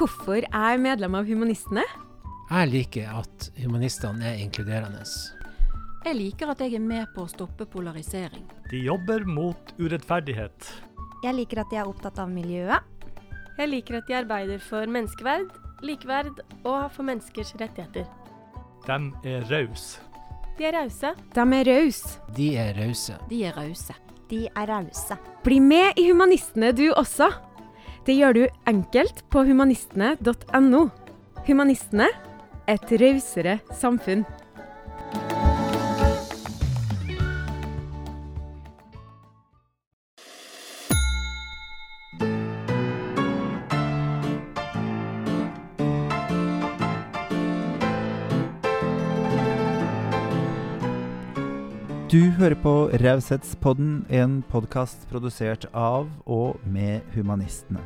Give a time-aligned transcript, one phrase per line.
[0.00, 1.82] Hvorfor er jeg medlem av Humanistene?
[2.48, 5.02] Jeg liker at humanistene er inkluderende.
[6.06, 8.46] Jeg liker at jeg er med på å stoppe polarisering.
[8.70, 10.70] De jobber mot urettferdighet.
[11.20, 12.80] Jeg liker at de er opptatt av miljøet.
[13.58, 15.52] Jeg liker at de arbeider for menneskeverd,
[15.84, 18.08] likeverd og for menneskers rettigheter.
[18.88, 18.98] De
[19.28, 20.00] er rause.
[20.56, 21.12] De er rause.
[21.36, 22.16] De er rause.
[22.40, 23.20] De er rause.
[23.28, 24.00] De er rause.
[24.32, 25.20] De er rause.
[25.44, 27.28] Bli med i Humanistene du også.
[28.06, 30.82] Det gjør du enkelt på humanistene.no.
[31.46, 32.08] Humanistene
[32.70, 34.24] et rausere samfunn.
[52.40, 52.72] Hører på
[53.02, 57.82] Raushetspodden, en podkast produsert av og med Humanistene.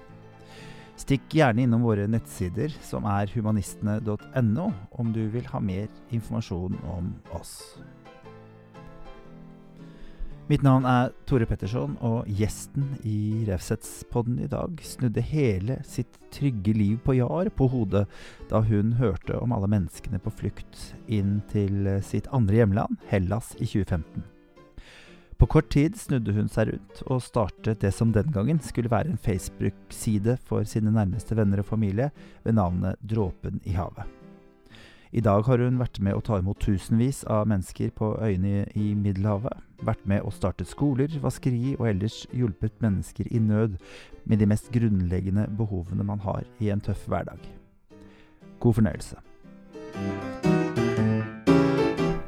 [1.01, 7.09] Stikk gjerne innom våre nettsider, som er humanistene.no, om du vil ha mer informasjon om
[7.35, 7.57] oss.
[10.47, 16.77] Mitt navn er Tore Petterson, og gjesten i Raushetspodden i dag snudde hele sitt trygge
[16.77, 18.05] liv på Jar på hodet
[18.53, 23.67] da hun hørte om alle menneskene på flukt inn til sitt andre hjemland, Hellas, i
[23.67, 24.29] 2015.
[25.39, 29.11] På kort tid snudde hun seg rundt og startet det som den gangen skulle være
[29.11, 32.11] en Facebook-side for sine nærmeste venner og familie
[32.45, 34.07] ved navnet Dråpen i havet.
[35.15, 38.95] I dag har hun vært med å ta imot tusenvis av mennesker på øyene i
[38.99, 43.77] Middelhavet, vært med å starte skoler, vaskeri og ellers hjulpet mennesker i nød
[44.25, 47.47] med de mest grunnleggende behovene man har i en tøff hverdag.
[48.59, 50.54] God fornøyelse.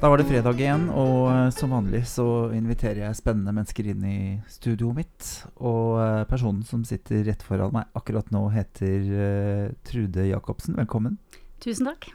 [0.06, 4.18] Da var det fredag igjen, og som vanlig så inviterer jeg spennende mennesker inn i
[4.46, 5.30] studioet mitt.
[5.58, 5.98] Og
[6.30, 10.76] personen som sitter rett foran meg akkurat nå, heter Trude Jacobsen.
[10.78, 11.16] Velkommen.
[11.58, 12.06] Tusen takk.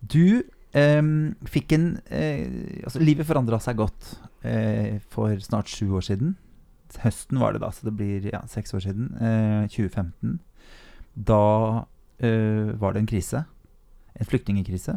[0.00, 0.40] Du
[0.72, 1.10] eh,
[1.52, 6.32] fikk en eh, Altså, livet forandra seg godt eh, for snart sju år siden.
[7.04, 9.12] Høsten var det da, så det blir ja, seks år siden.
[9.68, 10.40] 2015.
[11.28, 11.44] Da
[12.24, 13.44] var det en krise.
[14.16, 14.96] En flyktningkrise.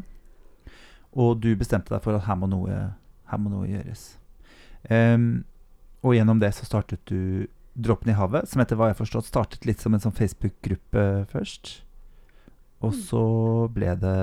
[1.14, 2.78] Og du bestemte deg for at her må noe,
[3.30, 4.06] her må noe gjøres.
[6.04, 9.26] og gjennom det så startet du Dråpen i havet, som etter hva jeg har forstått
[9.26, 11.72] startet litt som en sånn Facebook-gruppe først.
[12.86, 13.22] Og så
[13.74, 14.20] ble det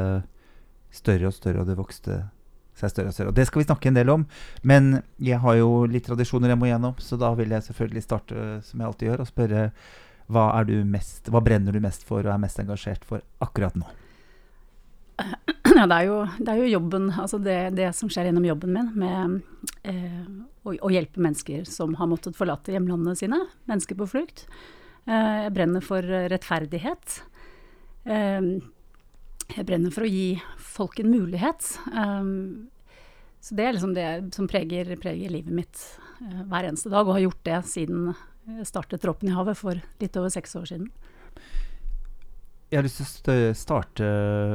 [0.95, 2.21] større og større, og det vokste
[2.78, 3.33] seg større og større.
[3.33, 4.27] Og det skal vi snakke en del om.
[4.62, 8.47] Men jeg har jo litt tradisjoner jeg må gjennom, så da vil jeg selvfølgelig starte
[8.67, 9.65] som jeg alltid gjør, og spørre
[10.31, 13.75] hva, er du mest, hva brenner du mest for og er mest engasjert for akkurat
[13.75, 13.89] nå?
[15.71, 18.73] Ja, det er jo, det er jo jobben, altså det, det, som skjer gjennom jobben
[18.75, 19.37] min med
[19.87, 20.25] eh,
[20.67, 23.39] å, å, hjelpe mennesker som har måttet forlate hjemlandene sine,
[23.71, 24.43] mennesker på flukt.
[25.07, 27.21] Eh, jeg brenner for rettferdighet.
[28.03, 28.51] Eh,
[29.57, 31.73] jeg brenner for å gi folk en mulighet.
[31.91, 32.71] Um,
[33.43, 35.81] så det er liksom det som preger, preger livet mitt
[36.21, 38.13] uh, hver eneste dag, og har gjort det siden
[38.51, 40.91] jeg startet Dråpen i havet for litt over seks år siden.
[42.71, 44.09] Jeg har lyst til å starte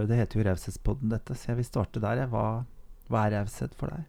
[0.07, 2.23] Det heter jo Raushetspodden, dette, så jeg vil starte der.
[2.31, 2.63] Hva,
[3.11, 4.05] hva er raushet for deg?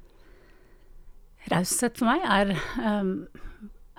[1.50, 2.52] Raushet for meg er,
[2.82, 3.10] um,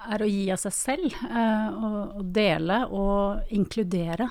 [0.07, 1.17] er, å gi av seg selv.
[1.27, 4.29] Uh, og, og dele og inkludere.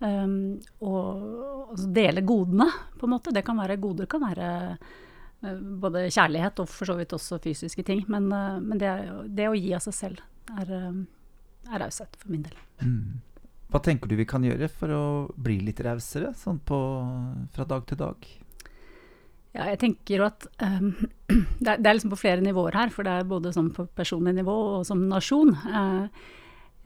[0.00, 3.34] Um, og altså dele godene, på en måte.
[3.36, 7.84] Det kan være goder kan være uh, både kjærlighet og for så vidt også fysiske
[7.84, 8.00] ting.
[8.08, 8.94] Men, uh, men det,
[9.28, 10.24] det, å gi av seg selv
[10.56, 12.56] er, uh, er raushet for min del.
[12.80, 13.20] Mm.
[13.72, 15.04] Hva tenker du vi kan gjøre for å
[15.40, 18.26] bli litt rausere, sånn fra dag til dag?
[19.52, 20.92] Ja, jeg tenker at um,
[21.60, 22.92] det, er, det, er, liksom på flere nivåer her.
[22.92, 25.54] For det er både sånn på personlig nivå og som nasjon.
[25.64, 26.08] Uh,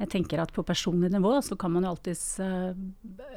[0.03, 2.71] jeg tenker at på personlig nivå så kan man jo alltids uh,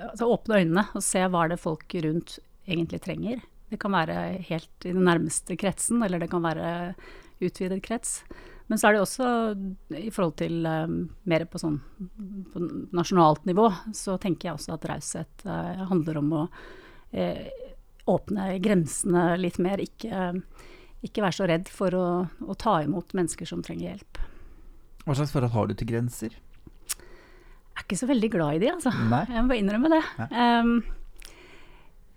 [0.10, 2.38] altså åpne øynene og se hva det folk rundt
[2.70, 3.42] egentlig trenger.
[3.70, 6.70] Det kan være helt i den nærmeste kretsen, eller det kan være
[7.42, 8.20] utvidet krets.
[8.70, 9.28] Men så er det også
[9.98, 11.80] i forhold til um, mer på sånn
[12.54, 12.62] på
[12.94, 13.66] nasjonalt nivå,
[13.98, 17.48] så tenker jeg også at raushet uh, handler om å uh,
[18.14, 19.82] åpne grensene litt mer.
[19.82, 20.30] Ikke,
[21.06, 22.06] ikke være så redd for å,
[22.46, 24.22] å ta imot mennesker som trenger hjelp.
[25.06, 26.38] Hva slags forhold har du til grenser?
[26.38, 28.94] Jeg er ikke så veldig glad i de, altså.
[29.10, 29.24] Nei.
[29.32, 30.02] Jeg må bare innrømme det.
[30.30, 30.74] Um,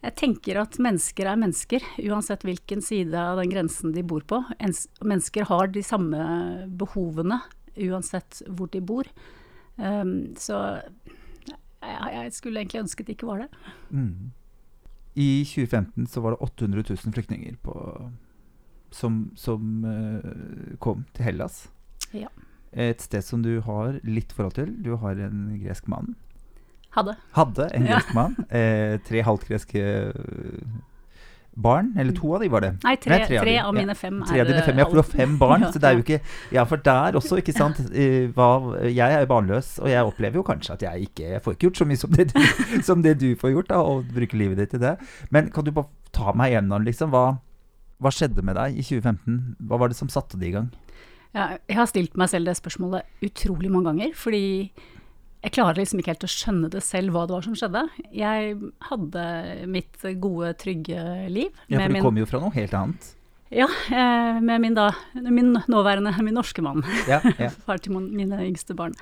[0.03, 4.41] jeg tenker at mennesker er mennesker, uansett hvilken side av den grensen de bor på.
[5.05, 6.23] Mennesker har de samme
[6.67, 7.39] behovene
[7.79, 9.07] uansett hvor de bor.
[9.77, 10.59] Um, så
[11.83, 13.49] jeg, skulle egentlig ønsket det ikke var det.
[13.91, 14.33] Mm.
[15.15, 17.77] I 2015 så var det 800 000 flyktninger på,
[18.91, 21.67] som, som uh, kom til Hellas.
[22.11, 22.33] Ja.
[22.73, 24.75] Et sted som du har litt forhold til.
[24.83, 26.17] Du har en gresk mann.
[26.93, 27.17] Hadde.
[27.37, 28.35] Hadde en gresk mann.
[28.53, 30.73] Eh, tre halvt greske eh,
[31.53, 31.91] barn.
[32.00, 32.71] Eller to av de, var det.
[32.85, 34.97] Nei, tre, Nei, tre tre, av av mine fem Tre av dine fem, ja, for
[34.97, 35.65] du har fem barn.
[35.73, 36.21] Så det er jo ikke
[36.56, 37.81] Ja, for der også, ikke sant.
[37.93, 38.49] eh, Hva,
[38.89, 41.67] jeg er jo barnløs, og jeg opplever jo kanskje at jeg ikke Jeg får ikke
[41.69, 42.39] gjort så mye som det du,
[42.89, 44.94] som det du får gjort, da, og bruker livet ditt til det.
[45.33, 47.25] Men kan du bare ta meg gjennom, liksom, hva,
[48.05, 49.43] hva skjedde med deg i 2015?
[49.69, 50.73] Hva var det som satte det i gang?
[51.33, 54.43] Ja, jeg har stilt meg selv det spørsmålet utrolig mange ganger, fordi
[55.43, 57.83] jeg klarer liksom ikke helt å skjønne det selv hva det var som skjedde.
[58.15, 58.55] Jeg
[58.91, 59.25] hadde
[59.67, 61.03] mitt gode, trygge
[61.35, 61.50] liv.
[61.69, 63.11] Ja, for du min- kommer jo fra noe helt annet.
[63.53, 66.81] Ja, eh, med min da, min nåværende, min norske mann.
[67.11, 67.50] Ja, ja.
[67.67, 68.94] Far til mine yngste barn.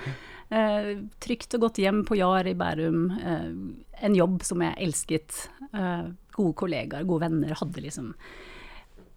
[0.50, 3.04] Eh, trygt og godt hjem på Jar i Bærum.
[3.20, 5.44] Eh, en jobb som jeg elsket.
[5.70, 7.54] Eh, gode kollegaer, gode venner.
[7.60, 8.14] Hadde liksom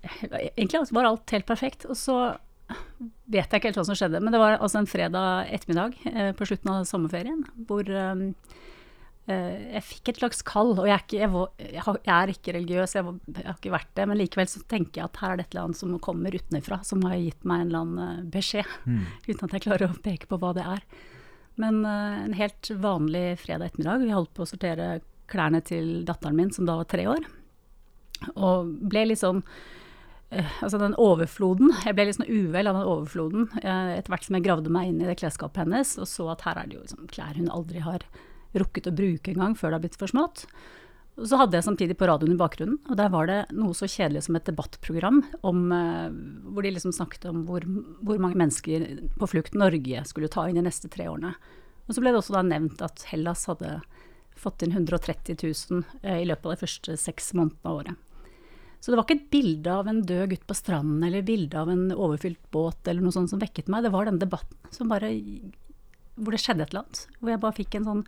[0.04, 1.86] Egentlig var alt helt perfekt.
[1.88, 2.18] Og så
[3.34, 6.31] vet jeg ikke helt hva som skjedde, men det var altså en fredag ettermiddag eh,
[6.38, 8.24] på slutten av sommerferien hvor eh,
[9.28, 10.74] eh, jeg fikk et slags kall.
[10.75, 13.75] Og jeg er ikke, jeg var, jeg er ikke religiøs, jeg, var, jeg har ikke
[13.75, 15.96] vært det, men likevel så tenker jeg at her er det et eller annet som
[16.04, 19.04] kommer utenfra, som har gitt meg en eller annen eh, beskjed, Mm.
[19.30, 20.84] uten at jeg klarer å peke på hva det er.
[21.62, 24.90] Men eh, en helt vanlig fredag ettermiddag, vi holdt på å sortere
[25.31, 27.24] klærne til datteren min, som da var tre år,
[28.36, 29.42] og ble litt sånn
[30.64, 34.38] Altså den overfloden, jeg ble litt sånn uvel av den overfloden eh, etter hvert som
[34.38, 36.86] jeg gravde meg inn i det klesskapet hennes og så at her er det jo
[36.86, 38.06] liksom klær hun aldri har
[38.58, 40.46] rukket å bruke engang før det har blitt for smått.
[41.14, 43.86] Og så hadde jeg samtidig på radioen i bakgrunnen, og der var det noe så
[43.86, 46.16] kjedelig som et debattprogram om, eh,
[46.50, 47.66] hvor de liksom snakket om hvor,
[48.02, 48.88] hvor mange mennesker
[49.20, 51.36] på flukt Norge skulle ta inn de neste tre årene.
[51.86, 53.76] Og så ble det også da nevnt at Hellas hadde
[54.40, 58.10] fått inn 130 000 eh, i løpet av de første seks månedene av året.
[58.84, 61.70] Så det var ikke et bilde av en død gutt på stranden eller bilde av
[61.72, 63.86] en overfylt båt eller noe sånt som vekket meg.
[63.86, 65.14] Det var den debatten som bare
[66.20, 67.00] Hvor det skjedde et eller annet.
[67.22, 68.02] Hvor jeg bare fikk en sånn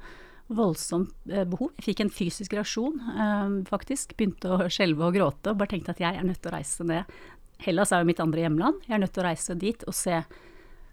[0.54, 1.72] voldsomt eh, behov.
[1.80, 4.18] Jeg fikk en fysisk reaksjon, eh, faktisk.
[4.20, 6.86] Begynte å skjelve og gråte og bare tenkte at jeg er nødt til å reise
[6.86, 7.16] ned.
[7.64, 8.84] Hellas er jo mitt andre hjemland.
[8.84, 10.20] Jeg er nødt til å reise dit og se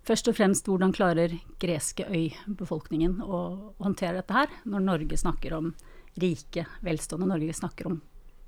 [0.07, 3.43] først og fremst hvordan klarer greske øybefolkningen å
[3.83, 5.75] håndtere dette her, når Norge snakker om
[6.23, 8.01] rike, velstående Norge snakker om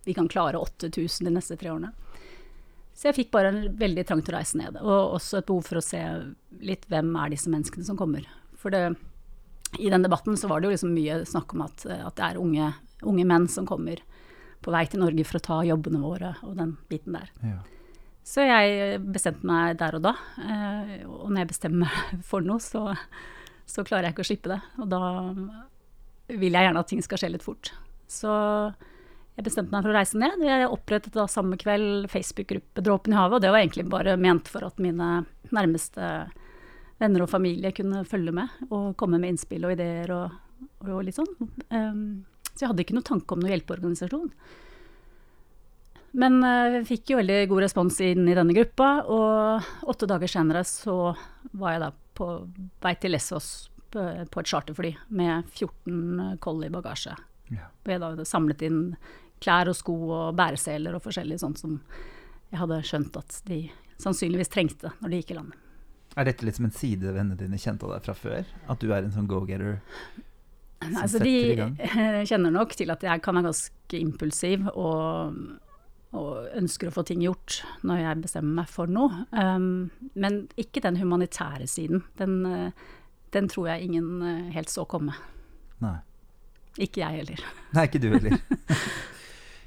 [0.06, 1.92] vi kan klare 8000 de neste tre årene.
[2.94, 5.66] Så jeg fikk bare en veldig trang til å reise ned, og også et behov
[5.66, 6.00] for å se
[6.62, 8.28] litt hvem er disse menneskene som kommer.
[8.60, 8.94] For det,
[9.82, 12.40] i den debatten så var det jo liksom mye snakk om at, at det er
[12.40, 12.70] unge,
[13.02, 14.02] unge menn som kommer
[14.64, 17.32] på vei til Norge for å ta jobbene våre og den biten der.
[17.42, 17.58] Ja.
[18.24, 22.62] Så jeg bestemte meg der og da, eh, og når jeg bestemmer meg for noe,
[22.62, 22.94] så,
[23.68, 24.60] så klarer jeg ikke å slippe det.
[24.80, 25.02] Og da
[26.32, 27.74] vil jeg gjerne at ting skal skje litt fort.
[28.08, 28.32] Så
[29.34, 30.42] jeg bestemte meg for å reise ned.
[30.46, 34.50] Jeg opprettet da samme kveld Facebook-gruppe Dråpen i havet, og det var egentlig bare ment
[34.50, 36.10] for at mine nærmeste
[37.02, 40.36] venner og familie kunne følge med og komme med innspill og ideer og,
[40.86, 41.32] og litt sånn.
[41.74, 42.22] Um,
[42.52, 44.30] så jeg hadde ikke noen tanke om noen hjelpeorganisasjon.
[46.14, 50.30] Men jeg uh, fikk jo veldig god respons inn i denne gruppa, og åtte dager
[50.30, 51.10] senere så
[51.58, 52.30] var jeg da på
[52.86, 53.50] vei til Lesvos
[53.90, 57.16] på, et charterfly med 14 koll i bagasje.
[57.52, 57.68] Ja.
[57.86, 58.80] Jeg da samlet inn
[59.42, 61.78] klær og sko og bæreseler og forskjellig sånt som
[62.50, 63.64] jeg hadde skjønt at de
[64.02, 65.54] sannsynligvis trengte når de gikk i land.
[66.14, 68.46] Er dette litt som en side vennene dine kjente av deg fra før?
[68.70, 69.80] At du er en sånn go-getter?
[70.84, 75.38] som Altså, setter i de kjenner nok til at jeg kan være ganske impulsiv og,
[76.14, 79.24] og ønsker å få ting gjort når jeg bestemmer meg for noe.
[79.32, 82.04] Um, men ikke den humanitære siden.
[82.20, 82.84] Den, eh,
[83.34, 85.16] den tror jeg ingen eh, helt så komme.
[85.82, 85.96] Nei.
[86.78, 87.42] Ikke jeg heller.
[87.74, 88.38] Nei, ikke du heller.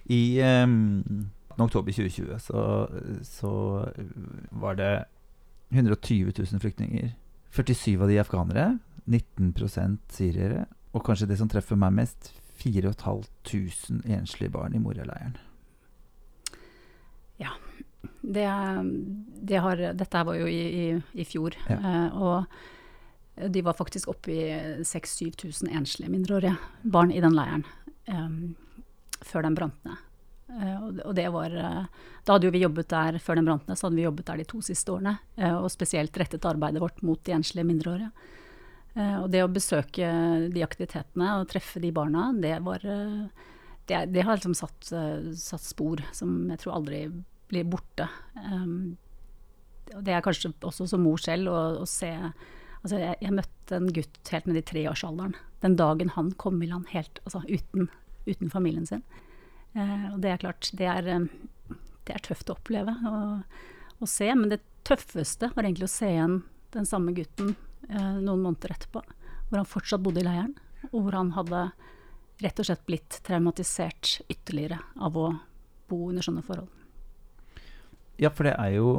[0.09, 2.61] I um, oktober 2020 så,
[3.23, 3.51] så
[4.51, 4.91] var det
[5.69, 7.11] 120 000 flyktninger.
[7.51, 8.67] 47 av de afghanere,
[9.07, 15.35] 19% syrere, og kanskje det som treffer meg mest, 4500 enslige barn i Moria-leiren.
[18.21, 18.43] Det,
[19.41, 21.77] det har, dette var jo i, i, i fjor, Ja.
[21.77, 24.47] eh, og de var faktisk oppe i
[24.83, 27.63] 6000-7000 enslige mindreårige barn i den leiren
[28.09, 28.27] eh,
[29.25, 30.03] før den brant ned.
[30.47, 33.75] Eh, og, det var eh, Da hadde jo vi jobbet der før den brant ned,
[33.75, 35.17] så hadde vi jobbet der de to siste årene.
[35.35, 38.11] eh, og spesielt rettet arbeidet vårt mot de enslige mindreårige.
[38.97, 40.07] Og det å besøke
[40.49, 44.87] de aktivitetene og treffe de barna, det var det, det har liksom satt,
[45.37, 47.03] satt spor som jeg tror aldri
[47.45, 48.07] blir borte.
[49.93, 52.09] Og det er kanskje også som mor selv å, å se
[52.77, 55.37] Altså, jeg, jeg møtte en gutt helt ned i treårsalderen.
[55.65, 57.89] Den dagen han kom i land helt altså, uten,
[58.27, 59.03] uten familien sin.
[59.73, 63.57] Eh, og det er klart, det er, eh, det er tøft å oppleve og,
[64.03, 64.29] å se.
[64.35, 66.41] Men det tøffeste var egentlig å se igjen
[66.75, 67.55] den samme gutten
[67.89, 69.03] eh, noen måneder etterpå.
[69.47, 70.55] Hvor han fortsatt bodde i leiren.
[70.91, 71.61] og hvor han hadde
[72.43, 75.31] rett og slett blitt traumatisert ytterligere av å
[75.89, 76.69] bo under sånne forhold.
[78.21, 78.91] Ja, for det er jo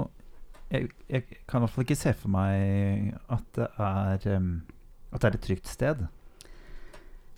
[0.69, 4.51] jeg, jeg kan i hvert fall ikke se for meg at det er um,
[5.09, 6.03] At det er et trygt sted.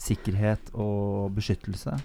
[0.01, 1.99] Sikkerhet og beskyttelse.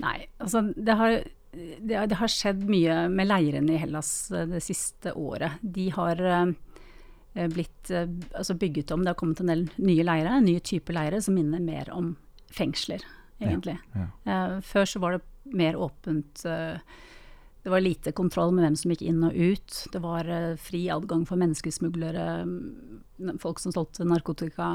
[0.00, 1.18] Nei, altså det har,
[1.52, 5.60] det, det har skjedd mye med leirene i Hellas eh, det siste året.
[5.60, 10.38] De har eh, blitt eh, altså bygget om, det har kommet en del nye leire,
[10.44, 12.14] nye typer leire som minner mer om
[12.54, 13.04] fengsler,
[13.42, 13.76] egentlig.
[13.94, 14.08] Ja.
[14.26, 14.40] ja.
[14.66, 16.42] før så var det mer åpent.
[16.42, 19.78] det var lite kontroll med hvem som gikk inn og ut.
[19.92, 20.28] Det var
[20.60, 24.68] fri adgang for menneskesmuglere, mm, folk som solgte narkotika,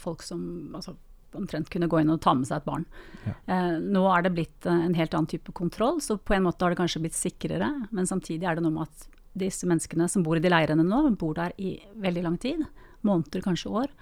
[0.00, 0.94] folk som altså,
[1.36, 2.86] omtrent kunne gå inn og ta med seg et barn.
[3.26, 3.34] Ja.
[3.54, 6.64] Eh, nå er det blitt eh, en helt annen type kontroll, så på en måte
[6.64, 7.70] har det kanskje blitt sikrere.
[7.90, 9.08] Men samtidig er det noe med at
[9.38, 12.64] disse menneskene som bor i de leirene nå, bor der i veldig lang tid.
[13.06, 13.92] Måneder, kanskje år.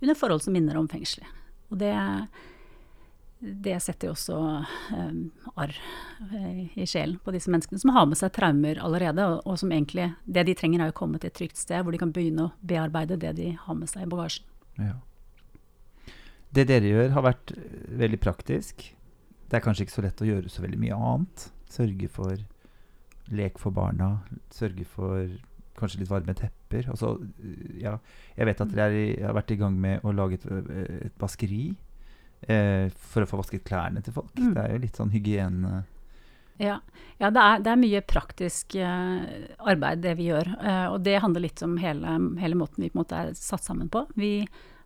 [0.00, 1.26] Under forhold som minner om fengsler.
[1.72, 1.92] Og det,
[3.40, 4.38] det setter jo også
[4.96, 5.74] eh, arr
[6.28, 9.72] eh, i sjelen på disse menneskene som har med seg traumer allerede, og, og som
[9.74, 12.48] egentlig Det de trenger, er å komme til et trygt sted hvor de kan begynne
[12.48, 14.46] å bearbeide det de har med seg i bagasjen.
[14.78, 14.94] Ja.
[16.54, 18.86] Det dere gjør, har vært eh, veldig praktisk.
[19.48, 21.48] Det er kanskje ikke så lett å gjøre så veldig mye annet.
[21.72, 22.36] Sørge for
[23.28, 24.18] lek for barna.
[24.54, 25.28] Sørge for
[25.78, 26.88] kanskje litt varme tepper.
[26.92, 27.14] Altså,
[27.80, 27.96] ja,
[28.36, 30.96] jeg vet at dere er i, har vært i gang med å lage et, eh,
[31.08, 31.62] et vaskeri
[32.48, 34.34] eh, for å få vasket klærne til folk.
[34.38, 34.52] Mm.
[34.56, 35.82] Det er jo litt sånn hygiene
[36.58, 36.80] Ja,
[37.20, 40.50] ja det, er, det er mye praktisk eh, arbeid det vi gjør.
[40.58, 43.66] eh, og det handler litt om hele, hele måten vi på en måte er satt
[43.66, 44.06] sammen på.
[44.18, 44.32] Vi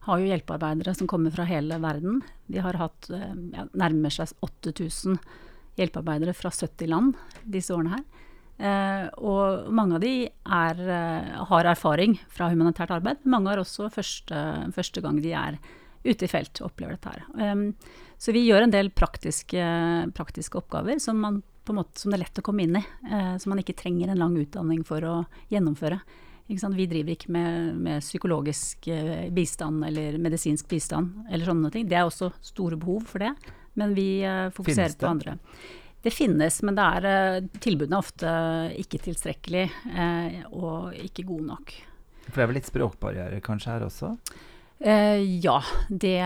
[0.06, 2.23] har jo hjelpearbeidere som kommer fra hele verden.
[2.50, 5.18] Vi har hatt eh, ja, nærmer seg 8000
[5.78, 7.18] hjelpearbeidere fra 70 land
[7.49, 8.04] disse årene her.
[8.62, 13.23] Eh, og mange av de er, eh, har erfaring fra humanitært arbeid.
[13.25, 14.42] Mange har også første,
[14.75, 15.59] første gang de er
[16.02, 17.25] ute i felt og opplever dette her.
[17.38, 19.62] Eh, så vi gjør en del praktiske,
[20.14, 21.40] praktiske oppgaver som, man,
[21.71, 22.85] måte, som det er lett å komme inn i.
[23.11, 25.16] eh, som man ikke trenger en lang utdanning for å
[25.50, 25.99] gjennomføre.
[26.46, 31.87] Vi driver ikke med, med psykologisk eh, bistand eller medisinsk bistand eller sånne ting.
[31.88, 33.32] Det er også store behov for det,
[33.78, 35.38] men vi eh, fokuserer på andre.
[36.02, 38.30] Det finnes, men det er, eh, tilbudene er ofte
[38.82, 41.75] ikke tilstrekkelig eh, og ikke gode nok.
[42.26, 44.11] For det er vel litt språkbarriere kanskje her også?
[44.82, 46.16] Eh, ja, det,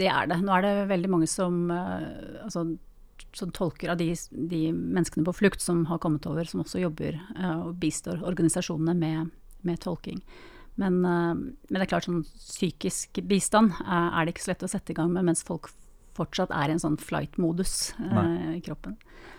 [0.00, 0.40] det er det.
[0.42, 2.66] Nå er det veldig mange som, altså,
[3.36, 7.16] som tolker av de, de menneskene på flukt som har kommet over, som også jobber
[7.16, 9.32] eh, og bistår organisasjonene med,
[9.66, 10.22] med tolking.
[10.80, 14.66] Men, eh, men det er klart sånn psykisk bistand eh, er det ikke så lett
[14.68, 15.70] å sette i gang med mens folk
[16.16, 18.96] fortsatt er i en sånn flight-modus eh, i kroppen.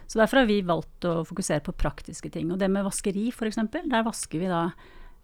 [0.07, 2.51] Så derfor har vi valgt å fokusere på praktiske ting.
[2.53, 4.61] Og det med vaskeri f.eks., der vasker vi da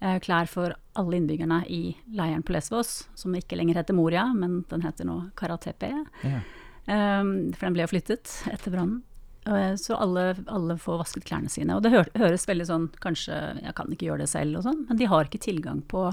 [0.02, 4.64] eh, klær for alle innbyggerne i leiren på Lesvos, som ikke lenger heter Moria, men
[4.72, 5.94] den heter nå Karatepe.
[6.26, 6.42] Ja.
[6.88, 9.02] Um, for den ble jo flyttet etter brannen.
[9.46, 11.76] Eh, Så alle, alle får vasket klærne sine.
[11.76, 14.86] Og det hø høres veldig sånn Kanskje jeg kan ikke gjøre det selv og sånn,
[14.88, 16.10] men de har ikke tilgang på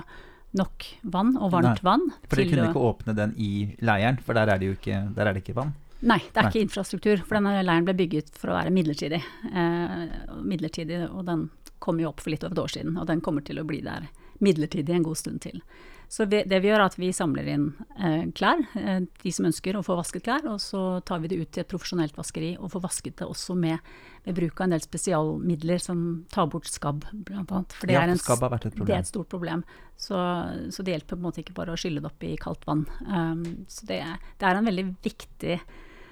[0.58, 2.08] nok vann og varmt Nei, vann.
[2.26, 3.50] For dere kunne ikke åpne den i
[3.86, 5.76] leiren, for der er det jo ikke, der er det ikke vann.
[6.00, 6.50] Nei, det er Nei.
[6.50, 7.22] ikke infrastruktur.
[7.22, 9.20] For denne leiren ble bygget for å være midlertidig.
[9.52, 10.02] Eh,
[10.42, 11.46] midlertidig, og den
[11.78, 12.98] kom jo opp for litt over et år siden.
[12.98, 14.08] Og den kommer til å bli der
[14.42, 15.60] midlertidig en god stund til.
[16.10, 19.46] Så vi, det vi gjør er at vi samler inn eh, klær, eh, de som
[19.46, 20.42] ønsker å få vasket klær.
[20.50, 23.54] Og så tar vi det ut til et profesjonelt vaskeri og får vasket det også
[23.54, 23.78] med,
[24.26, 26.00] med bruk av en del spesialmidler som
[26.34, 27.76] tar bort skabb, blant annet.
[27.78, 29.62] For det, Ja, er, en, skabb har vært et det er et stort problem.
[29.94, 30.18] Så,
[30.74, 32.82] så det hjelper på en måte ikke bare å skylle det opp i kaldt vann.
[33.06, 34.02] Um, så det,
[34.40, 35.60] det er en veldig viktig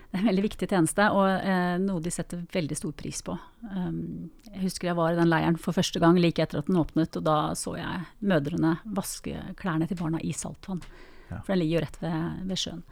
[0.09, 3.35] det er en veldig viktig tjeneste, og eh, noe de setter veldig stor pris på.
[3.69, 6.81] Um, jeg husker jeg var i den leiren for første gang like etter at den
[6.81, 10.81] åpnet, og da så jeg mødrene vaske klærne til barna i saltvann.
[11.29, 11.43] Ja.
[11.43, 12.83] For den ligger jo rett ved, ved sjøen.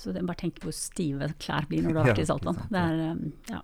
[0.00, 2.64] Så det, bare tenk hvor stive klær blir når du har vært Ja, i saltvann.
[2.72, 3.60] Det er, um, ja.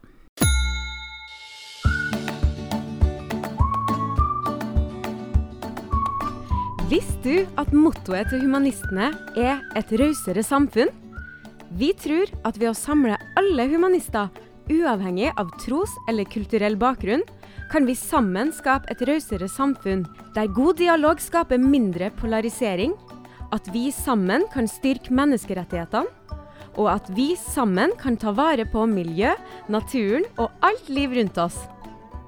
[6.91, 10.93] Visste du at mottoet til humanistene er et rausere samfunn?
[11.71, 14.31] Vi tror at ved å samle alle humanister,
[14.71, 17.23] uavhengig av tros- eller kulturell bakgrunn,
[17.71, 20.03] kan vi sammen skape et rausere samfunn
[20.35, 22.97] der god dialog skaper mindre polarisering,
[23.55, 26.11] at vi sammen kan styrke menneskerettighetene,
[26.79, 29.33] og at vi sammen kan ta vare på miljø,
[29.69, 31.59] naturen og alt liv rundt oss.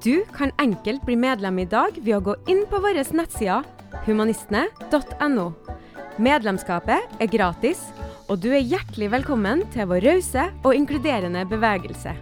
[0.03, 3.67] Du kan enkelt bli medlem i dag ved å gå inn på våre nettsider
[4.07, 5.53] humanistene.no.
[6.23, 7.85] Medlemskapet er gratis,
[8.33, 12.15] og du er hjertelig velkommen til vår rause og inkluderende bevegelse.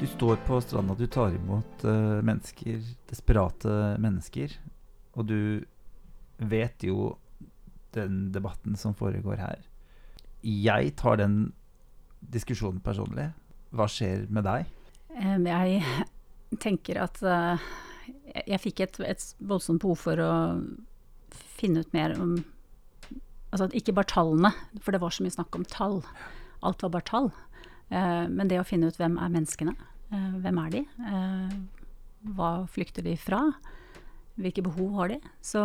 [0.00, 2.80] Du står på stranda, du tar imot eh, mennesker,
[3.12, 4.56] desperate mennesker,
[5.12, 5.38] og du
[6.40, 7.12] vet jo
[7.92, 9.70] den debatten som foregår her.
[10.40, 11.50] Jeg tar den
[12.32, 13.28] diskusjonen personlig.
[13.76, 14.66] Hva skjer med deg?
[15.16, 15.82] Jeg
[16.64, 17.66] tenker at eh,
[18.46, 20.30] jeg- fikk et, et voldsomt behov for å
[21.56, 22.36] finne ut mer om
[23.54, 24.50] Altså ikke bare tallene,
[24.82, 26.00] for det var så mye snakk om tall.
[26.66, 27.28] Alt var bare tall.
[27.88, 29.72] Eh, men det å finne ut hvem er menneskene?
[30.12, 30.82] Eh, hvem er de?
[32.36, 33.38] Hva flykter de fra?
[34.36, 35.20] Hvilke behov har de?
[35.46, 35.62] Så,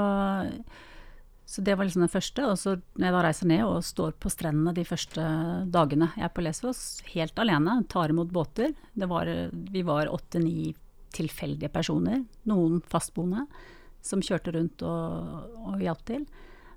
[1.51, 2.45] så det var liksom det første.
[2.47, 5.23] Og så når jeg da reiser ned og står på strendene de første
[5.67, 8.71] dagene jeg er på Lesvos, helt alene, tar imot båter.
[8.95, 10.71] Var, vi var åtte-ni
[11.11, 13.43] tilfeldige personer, noen fastboende,
[13.99, 16.23] som kjørte rundt og, og hjalp til.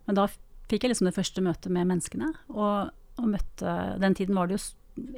[0.08, 0.26] Men da
[0.66, 2.32] fikk jeg liksom det første møtet med menneskene.
[2.50, 2.90] Og,
[3.22, 4.64] og møtte Den tiden var det jo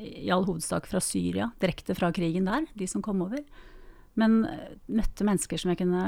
[0.04, 3.40] i all hovedsak fra Syria, direkte fra krigen der, de som kom over.
[4.20, 6.04] Men eh, møtte mennesker som jeg kunne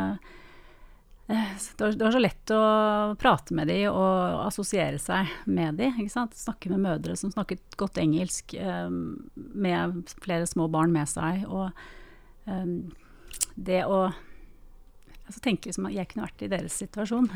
[1.28, 2.62] det var, det var så lett å
[3.20, 5.90] prate med de og assosiere seg med de.
[6.08, 11.44] Snakke med mødre som snakket godt engelsk, um, med flere små barn med seg.
[11.52, 11.68] Og
[12.49, 12.78] um,
[13.61, 14.06] det å
[15.28, 17.28] altså tenke liksom at jeg kunne vært i deres situasjon.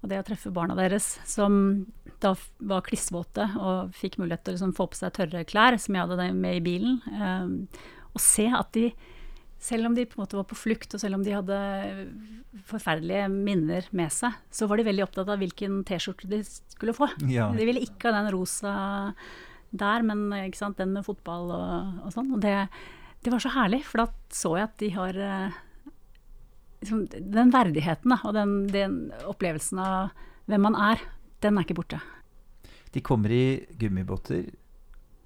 [0.00, 1.58] og det å treffe barna deres, som
[2.22, 2.36] da
[2.70, 6.06] var klissvåte og fikk mulighet til å liksom få på seg tørre klær, som jeg
[6.06, 7.00] hadde med i bilen.
[7.10, 7.58] Um,
[8.14, 8.92] og se at de
[9.66, 11.56] selv om de på en måte var på flukt, og selv om de hadde
[12.68, 17.08] forferdelige minner med seg, så var de veldig opptatt av hvilken T-skjorte de skulle få.
[17.30, 17.50] Ja.
[17.56, 18.74] De ville ikke ha den rosa
[19.76, 22.30] der, men sant, den med fotball og, og sånn.
[22.36, 22.54] Og det,
[23.26, 25.58] det var så herlig, for da så jeg at de har eh,
[26.84, 30.14] liksom, Den verdigheten da, og den, den opplevelsen av
[30.46, 31.02] hvem man er,
[31.42, 32.00] den er ikke borte.
[32.94, 34.46] De kommer i gummibåter,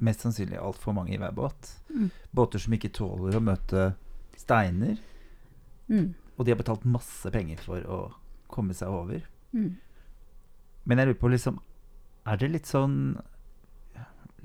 [0.01, 1.75] mest sannsynlig altfor mange i hver båt.
[1.93, 2.09] Mm.
[2.35, 3.91] Båter som ikke tåler å møte
[4.41, 4.99] steiner,
[5.91, 6.13] Mm.
[6.39, 7.97] og de har betalt masse penger for å
[8.49, 9.25] komme seg over.
[9.53, 9.73] Mm.
[10.87, 11.57] Men jeg lurer på liksom
[12.27, 13.17] Er det litt sånn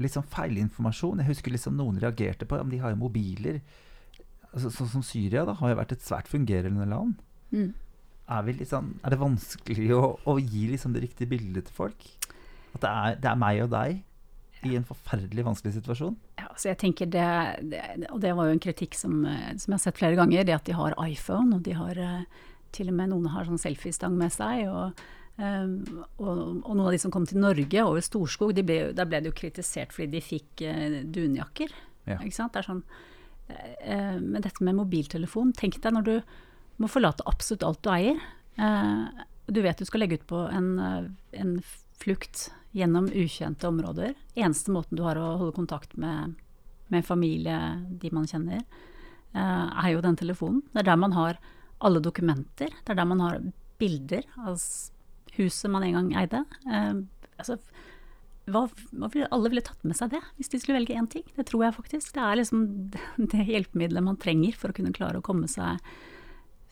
[0.01, 1.21] Litt sånn feilinformasjon?
[1.21, 3.61] Jeg husker liksom noen reagerte på om de har jo mobiler.
[4.51, 7.13] Altså, sånn som Syria da, har jo vært et svært fungerende land.
[7.53, 7.69] Mm.
[8.27, 12.09] Er, sånn, er det vanskelig å, å gi liksom det riktige bildet til folk?
[12.73, 14.01] At det er, det er meg og deg
[14.67, 16.15] i en forferdelig vanskelig situasjon?
[16.39, 17.27] Ja, altså jeg tenker det,
[17.71, 20.47] det, og det var jo en kritikk som, eh, som jeg har sett flere ganger,
[20.47, 23.61] det at de har iPhone, og de har eh, til og med noen har sånn
[23.61, 24.65] selfiestang med seg.
[24.71, 26.29] Og, Um, og,
[26.63, 29.33] og noen av de som kom til Norge over Storskog, de ble, der ble det
[29.33, 31.73] jo kritisert fordi de fikk uh, dunjakker.
[32.07, 32.21] Ja.
[32.21, 32.53] Ikke sant?
[32.55, 32.79] Det er sånn,
[33.51, 36.13] uh, men dette med mobiltelefon, tenk deg når du
[36.79, 38.21] må forlate absolutt alt du eier.
[38.55, 39.11] Uh,
[39.51, 40.69] du vet du skal legge ut på en,
[41.35, 41.51] en
[41.99, 44.15] flukt gjennom ukjente områder.
[44.35, 46.35] Eneste måten du har å holde kontakt med,
[46.91, 48.65] med familie, de man kjenner,
[49.31, 50.63] eh, er jo den telefonen.
[50.73, 51.39] Det er der man har
[51.79, 52.73] alle dokumenter.
[52.83, 53.39] Det er der man har
[53.79, 54.59] bilder av
[55.37, 56.43] huset man en gang eide.
[56.67, 56.99] Eh,
[57.39, 57.59] altså,
[58.45, 61.25] hva, hva ville, alle ville tatt med seg det, hvis de skulle velge én ting.
[61.37, 62.11] Det tror jeg faktisk.
[62.17, 62.65] Det er liksom
[63.31, 65.79] det, hjelpemiddelet man trenger for å kunne klare å komme seg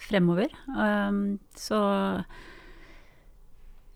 [0.03, 0.51] fremover.
[0.67, 1.79] Um, så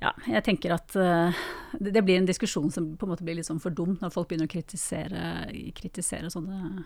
[0.02, 1.34] ja, jeg tenker at uh,
[1.80, 4.14] det, det blir en diskusjon som på en måte blir litt sånn for dum når
[4.14, 5.22] folk begynner å kritisere,
[5.78, 6.84] kritisere sånne,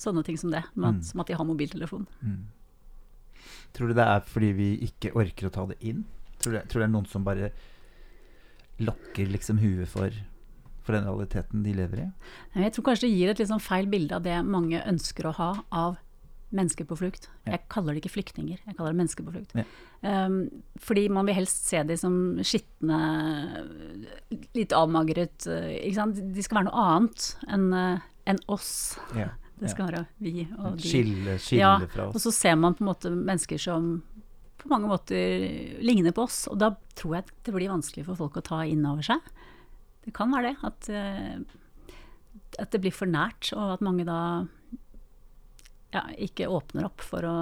[0.00, 0.64] sånne ting som det.
[0.74, 1.02] Som at, Mm.
[1.06, 2.06] som at de har mobiltelefon.
[2.22, 2.44] Mm.
[3.76, 6.04] Tror du det er fordi vi ikke orker å ta det inn?
[6.40, 7.52] Tror du, tror det er noen som bare
[8.82, 10.12] lokker liksom huet for,
[10.84, 12.08] for den realiteten de lever i?
[12.60, 15.34] Jeg tror kanskje det gir et litt sånn feil bilde av det mange ønsker å
[15.38, 15.96] ha av
[16.54, 17.28] mennesker på flukt.
[17.44, 17.56] Ja.
[17.56, 19.54] Jeg kaller det ikke flyktninger, jeg kaller det mennesker på flukt.
[19.56, 19.64] Ja.
[20.06, 20.34] Um,
[20.78, 22.98] fordi man vil helst se de som skitne,
[24.54, 25.48] litt avmagret
[25.96, 26.20] sant?
[26.36, 27.72] De skal være noe annet enn
[28.26, 28.98] en oss.
[29.16, 29.32] Ja.
[29.56, 30.84] Det skal være vi og de.
[30.84, 34.02] Skille, skille Ja, fra Og så ser man på en måte mennesker som
[34.60, 35.46] på mange måter
[35.80, 38.84] ligner på oss, og da tror jeg det blir vanskelig for folk å ta inn
[38.88, 39.30] over seg.
[40.04, 41.94] Det kan være det, at, eh,
[42.60, 44.20] at det blir for nært, og at mange da
[45.94, 47.36] ja, ikke åpner opp for å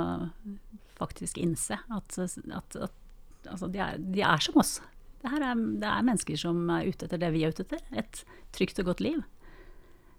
[0.98, 4.78] faktisk innse at, at, at altså de, er, de er som oss.
[5.24, 5.44] Det, er,
[5.80, 8.90] det er mennesker som er ute etter det vi er ute etter, et trygt og
[8.92, 9.22] godt liv.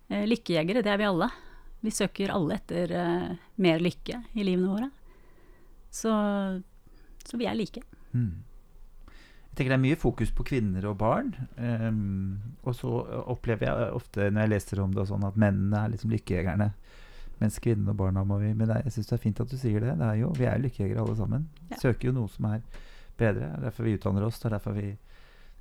[0.09, 1.29] Eh, Lykkejegere, det er vi alle.
[1.85, 3.29] Vi søker alle etter eh,
[3.61, 4.89] mer lykke i livene våre.
[5.93, 6.11] Så,
[7.23, 7.83] så vi er like.
[8.11, 8.43] Mm.
[9.55, 11.29] Jeg tenker Det er mye fokus på kvinner og barn.
[11.55, 12.89] Um, og så
[13.31, 16.73] opplever jeg ofte når jeg leser om det, sånn at mennene er liksom lykkejegerne.
[17.41, 19.79] Mens kvinnene og barna må vi Men jeg syns det er fint at du sier
[19.83, 19.97] det.
[19.99, 21.49] det er jo, vi er lykkejegere alle sammen.
[21.69, 21.77] Ja.
[21.81, 22.61] Søker jo noe som er
[23.17, 23.49] bedre.
[23.49, 24.39] Det er derfor vi utdanner oss.
[24.39, 24.97] Det er derfor vi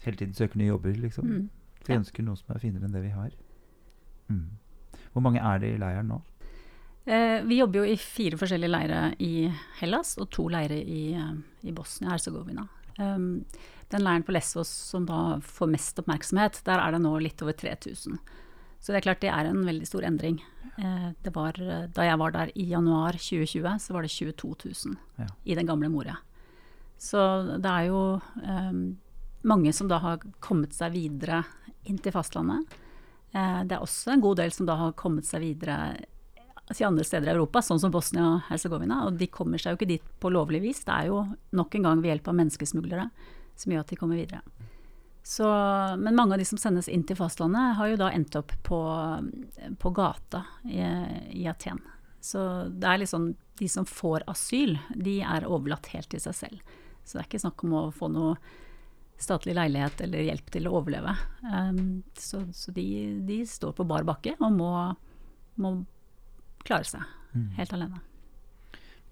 [0.05, 0.93] hele tiden søker nye jobber.
[0.95, 1.25] liksom.
[1.27, 1.49] Mm.
[1.87, 1.99] Vi Ja.
[2.01, 3.31] ønsker noe som er finere enn det vi har.
[4.31, 4.51] Mm.
[5.13, 6.21] Hvor mange er det i leiren nå?
[7.07, 11.35] Eh, vi jobber jo i fire forskjellige leirer i Hellas og to leirer i, eh,
[11.69, 12.67] i Bosnia-Hercegovina.
[12.99, 13.45] Um,
[13.91, 17.53] den leiren på Lesvos som da får mest oppmerksomhet, der er det nå litt over
[17.53, 18.19] 3000.
[18.85, 20.43] Så det er klart det er en veldig stor endring.
[20.77, 24.51] Eh, det var, da jeg var der i januar 2020, så var det 22
[24.85, 25.27] 000 Ja.
[25.45, 26.19] i den gamle Moria.
[27.01, 27.19] Så
[27.59, 28.97] det er jo um,
[29.43, 31.43] mange som da har kommet seg videre
[31.89, 32.77] inn til fastlandet.
[33.33, 35.79] Eh, det er også en god del som da har kommet seg videre
[36.73, 39.03] til andre steder i Europa, sånn som Bosnia-Hercegovina.
[39.09, 40.85] Og de kommer seg jo ikke dit på lovlig vis.
[40.85, 43.09] Det er jo nok en gang ved hjelp av menneskesmuglere
[43.57, 44.41] som gjør at de kommer videre.
[45.25, 45.47] Så,
[45.97, 48.81] men mange av de som sendes inn til fastlandet, har jo da endt opp på,
[49.81, 50.83] på gata i,
[51.33, 51.81] i Aten.
[52.21, 56.77] Så det er liksom de som får asyl, de er overlatt helt til seg selv.
[57.05, 58.37] Så det er ikke snakk om å få noe
[59.21, 61.17] statlig leilighet eller hjelp til å overleve.
[61.47, 62.87] Um, så så de,
[63.25, 64.73] de står på bar bakke og må,
[65.57, 65.77] må
[66.67, 67.05] klare seg
[67.57, 68.03] helt alene.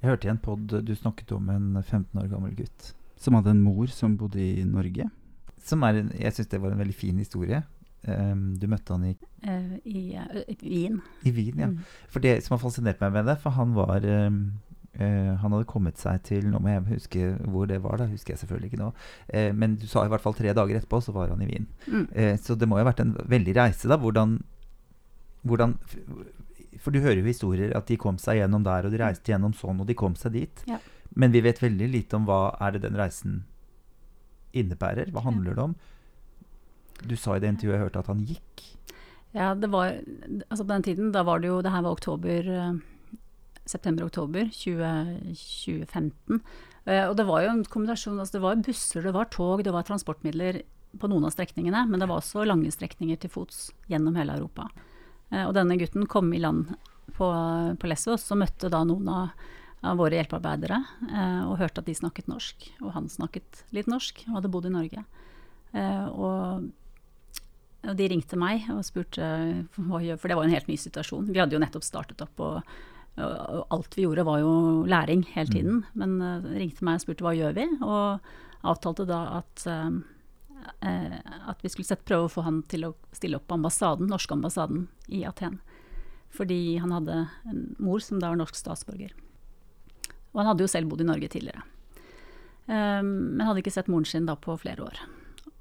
[0.03, 3.53] Jeg hørte i en pod du snakket om en 15 år gammel gutt som hadde
[3.55, 5.07] en mor som bodde i Norge.
[5.63, 7.63] Som er jeg syns det var en veldig fin historie.
[8.03, 9.13] Um, du møtte han i,
[9.87, 10.97] I, uh, i Wien.
[11.23, 11.69] i Wien, ja.
[11.71, 11.85] Mm.
[12.11, 14.41] For det som har fascinert meg med det, for han var um,
[14.99, 18.35] uh, Han hadde kommet seg til Nå må jeg huske hvor det var, da husker
[18.35, 18.91] jeg selvfølgelig ikke nå.
[19.55, 21.69] Men du sa i hvert fall tre dager etterpå, så var han i Wien.
[21.87, 22.09] Mm.
[22.43, 24.01] Så det må jo ha vært en veldig reise, da.
[24.03, 24.41] Hvordan,
[25.47, 25.77] hvordan
[26.83, 29.55] For du hører jo historier at de kom seg gjennom der, og de reiste gjennom
[29.55, 30.67] sånn, og de kom seg dit.
[30.67, 30.83] Ja.
[31.15, 33.45] Men vi vet veldig lite om hva er det den reisen
[34.57, 35.11] innebærer.
[35.13, 35.75] Hva handler det om?
[37.03, 38.65] Du sa i det intervjuet jeg hørte at han gikk.
[39.33, 39.97] Ja, det var
[40.51, 42.75] Altså på den tiden, da var det jo Det her var oktober eh,
[43.65, 46.43] September-oktober 2015.
[46.85, 49.73] Eh, og det var jo en kombinasjon altså Det var busser, det var tog, det
[49.73, 50.63] var transportmidler
[51.01, 54.67] på noen av strekningene, men det var også lange strekninger til fots gjennom hele Europa.
[55.31, 56.75] Eh, og denne gutten kom i land
[57.17, 57.29] på,
[57.79, 59.33] på Lesvos og møtte da noen av,
[59.83, 60.79] av våre hjelpearbeidere
[61.11, 62.69] eh, og hørte at de snakket norsk.
[62.85, 65.05] Og han snakket litt norsk og hadde bodd i Norge.
[65.73, 66.71] Eh, og
[67.83, 69.27] og de ringte meg og spurte
[69.75, 71.33] hva gjør For det var en helt ny situasjon.
[71.35, 72.69] Vi hadde jo nettopp startet opp, og,
[73.19, 74.53] og, alt vi gjorde var jo
[74.87, 75.81] læring hele tiden.
[75.99, 79.65] Men uh, ringte meg og spurte hva gjør vi, og avtalte da at,
[80.87, 84.39] at vi skulle sett prøve å få han til å stille opp på ambassaden, norske
[84.39, 85.59] ambassaden i Aten.
[86.31, 89.11] Fordi han hadde en mor som da var norsk statsborger.
[90.33, 91.65] Og han hadde jo selv bodd i Norge tidligere.
[92.67, 95.03] Um, men hadde ikke sett moren sin da på flere år.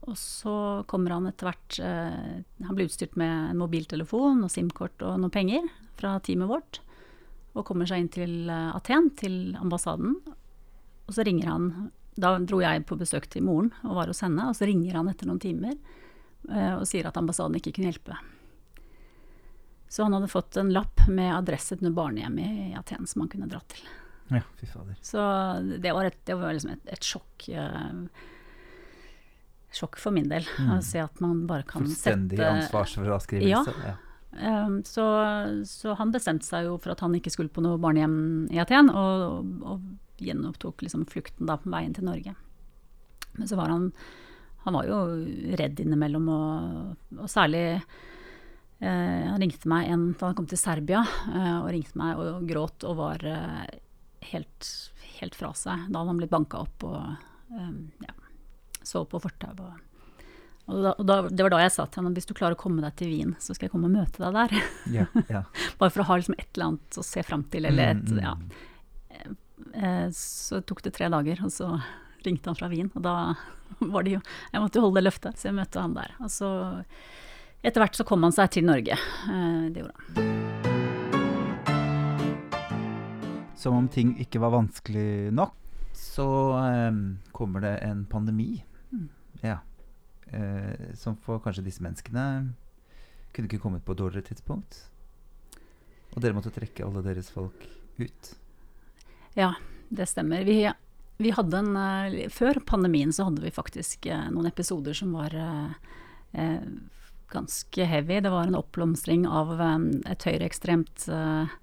[0.10, 0.54] Og så
[0.90, 5.34] kommer han etter hvert eh, Han blir utstyrt med en mobiltelefon og SIM-kort og noen
[5.34, 5.68] penger
[6.00, 6.80] fra teamet vårt.
[7.54, 10.18] Og kommer seg inn til eh, Aten, til ambassaden.
[11.06, 11.72] Og så ringer han
[12.18, 14.50] Da dro jeg på besøk til moren og var hos henne.
[14.50, 15.78] Og så ringer han etter noen timer
[16.50, 18.18] eh, og sier at ambassaden ikke kunne hjelpe.
[19.92, 23.32] Så han hadde fått en lapp med adresse til noe barnehjem i Aten som han
[23.32, 23.86] kunne dra til.
[24.32, 25.00] Ja, fy fader.
[25.06, 25.24] Så
[25.84, 27.50] det var, et, det var liksom et, et sjokk.
[27.50, 28.28] eh,
[29.76, 30.46] sjokk for min del.
[30.60, 30.72] Mm.
[30.76, 33.76] Å se at man bare kan Fullstendig sette ansvarsfraskrivelse.
[33.88, 33.98] Ja.
[34.32, 35.04] Um, så,
[35.68, 38.92] så han bestemte seg jo for at han ikke skulle på noe barnehjem i Aten,
[38.96, 42.36] og, og gjenopptok liksom flukten da på veien til Norge.
[43.36, 43.92] Men så var han
[44.62, 44.98] Han var jo
[45.58, 47.82] redd innimellom, og, og særlig
[48.82, 48.88] Uh,
[49.30, 52.82] Han ringte meg en, da han kom til Serbia, uh, og ringte meg og gråt
[52.90, 53.68] og var eh,
[54.32, 54.68] helt,
[55.20, 55.88] helt fra seg.
[55.90, 57.16] Da hadde han blitt banka opp og
[57.52, 58.14] um, ja,
[58.86, 59.52] så på fortau.
[59.60, 59.72] Og,
[60.72, 62.62] og, da, og da, det var da jeg sa til ham hvis du klarer å
[62.62, 64.56] komme deg til Wien, så skal jeg komme og møte deg der.
[65.00, 65.44] Ja, ja.
[65.82, 68.18] Bare for å ha liksom et eller annet å se fram til, eller et Mm,
[68.18, 68.24] mm.
[68.26, 68.36] ja.
[69.74, 71.68] Eh, Så tok det tre dager, og så
[72.26, 72.90] ringte han fra Wien.
[72.96, 73.16] Og da
[73.94, 76.16] var det jo Jeg måtte jo holde det løftet, så jeg møtte han der.
[76.22, 76.50] Og så
[77.62, 78.98] etter hvert så kom han seg til Norge.
[78.98, 80.61] Eh, Det gjorde han.
[83.62, 85.54] Som om ting ikke var vanskelig nok,
[85.94, 86.96] så eh,
[87.36, 88.64] kommer det en pandemi.
[88.90, 89.10] Mm.
[89.44, 89.60] Ja.
[90.32, 92.24] Eh, som for kanskje disse menneskene
[93.32, 94.80] kunne ikke kommet på et dårligere tidspunkt.
[96.16, 97.68] Og dere måtte trekke alle deres folk
[98.02, 98.32] ut.
[99.38, 99.54] Ja,
[99.94, 100.44] det stemmer.
[100.48, 100.66] Vi,
[101.22, 105.38] vi hadde en uh, Før pandemien så hadde vi faktisk uh, noen episoder som var
[105.38, 105.94] uh,
[107.32, 108.20] ganske heavy.
[108.20, 111.54] Det var en oppblomstring av et høyreekstremt eh,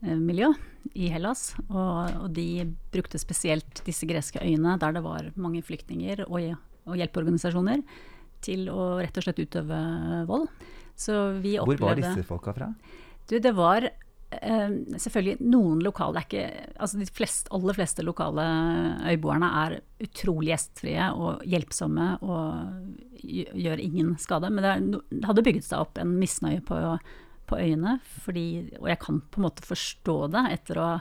[0.00, 0.52] miljø
[0.96, 1.50] i Hellas.
[1.68, 6.52] Og, og de brukte spesielt disse greske øyene, der det var mange flyktninger og,
[6.88, 7.84] og hjelpeorganisasjoner,
[8.40, 9.80] til å rett og slett utøve
[10.28, 10.48] vold.
[11.00, 12.72] Så vi Hvor var disse folka fra?
[13.30, 16.44] du, det var eh, selvfølgelig noen lokale ikke,
[16.82, 18.44] altså De flest, aller fleste lokale
[19.12, 24.50] øyboerne er utrolig gjestfrie og hjelpsomme og gjør ingen skade.
[24.50, 26.78] Men det, er, det hadde bygget seg opp en misnøye på,
[27.50, 27.98] på øyene.
[28.24, 28.46] Fordi,
[28.80, 31.00] og jeg kan på en måte forstå det etter å ha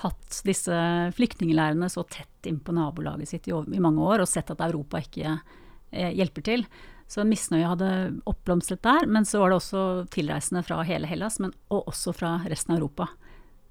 [0.00, 0.74] hatt disse
[1.16, 5.02] flyktningleirene så tett inn på nabolaget sitt i, i mange år, og sett at Europa
[5.02, 6.64] ikke eh, hjelper til.
[7.10, 7.90] Så misnøye hadde
[8.30, 9.08] oppblomstret der.
[9.10, 9.82] Men så var det også
[10.14, 13.10] tilreisende fra hele Hellas, men, og også fra resten av Europa.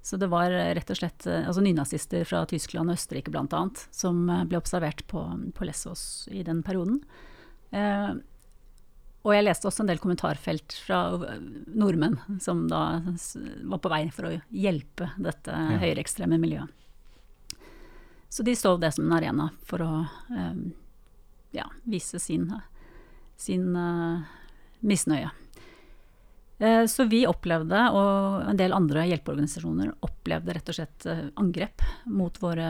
[0.02, 3.64] Så det var rett og slett eh, altså nynazister fra Tyskland og Østerrike bl.a.
[3.92, 5.24] som eh, ble observert på,
[5.56, 7.02] på Lesvos i den perioden.
[7.70, 8.12] Eh,
[9.20, 11.00] og jeg leste også en del kommentarfelt fra
[11.76, 13.02] nordmenn som da
[13.68, 15.80] var på vei for å hjelpe dette ja.
[15.82, 16.72] høyreekstreme miljøet.
[18.30, 19.92] Så de så det som en arena for å
[20.30, 20.58] eh,
[21.50, 22.46] ja, vise sin,
[23.36, 24.22] sin uh,
[24.86, 25.32] misnøye.
[26.60, 31.84] Eh, så vi opplevde, og en del andre hjelpeorganisasjoner opplevde rett og slett eh, angrep
[32.04, 32.68] mot våre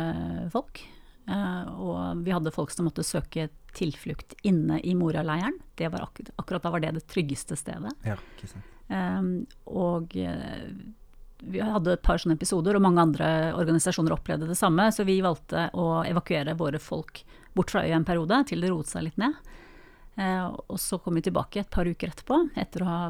[0.52, 0.84] folk.
[1.28, 5.59] Eh, og vi hadde folk som måtte søke tilflukt inne i Moria-leiren.
[5.80, 7.92] Ak akkurat da var det det tryggeste stedet.
[8.06, 8.66] Ja, ikke sant.
[9.70, 10.16] Og
[11.40, 14.88] vi hadde et par sånne episoder, og mange andre organisasjoner opplevde det samme.
[14.92, 17.22] Så vi valgte å evakuere våre folk
[17.54, 19.38] bort fra øya en periode, til det roet seg litt ned.
[20.66, 23.00] Og så kom vi tilbake et par uker etterpå, etter å ha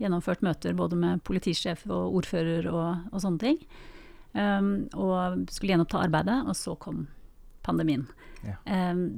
[0.00, 3.60] gjennomført møter både med politisjef og ordfører og, og sånne ting.
[4.30, 7.04] Um, og skulle gjenoppta arbeidet, og så kom
[7.70, 8.08] pandemien.
[8.40, 8.56] Ja.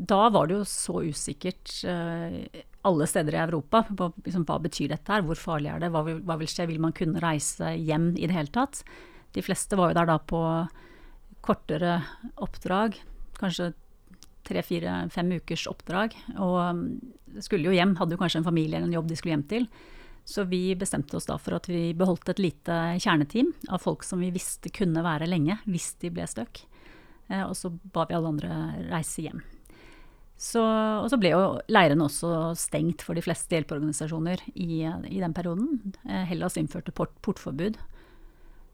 [0.09, 2.41] Da var det jo så usikkert uh,
[2.83, 3.85] alle steder i Europa.
[3.87, 6.67] På, liksom, hva betyr dette her, hvor farlig er det, hva vil, hva vil, skje,
[6.71, 8.83] vil man kunne reise hjem i det hele tatt?
[9.33, 10.43] De fleste var jo der da på
[11.43, 12.01] kortere
[12.43, 12.99] oppdrag,
[13.38, 13.73] kanskje
[14.47, 16.15] tre-fire-fem ukers oppdrag.
[16.37, 16.85] Og um,
[17.43, 19.69] skulle jo hjem, hadde jo kanskje en familie eller en jobb de skulle hjem til.
[20.27, 24.23] Så vi bestemte oss da for at vi beholdt et lite kjerneteam av folk som
[24.23, 26.62] vi visste kunne være lenge hvis de ble stuck.
[27.33, 28.61] Eh, og så ba vi alle andre
[28.92, 29.42] reise hjem.
[30.42, 35.35] Så, og så ble jo leirene også stengt for de fleste hjelpeorganisasjoner i, i den
[35.37, 35.95] perioden.
[36.03, 37.79] Eh, Hellas innførte port, portforbud.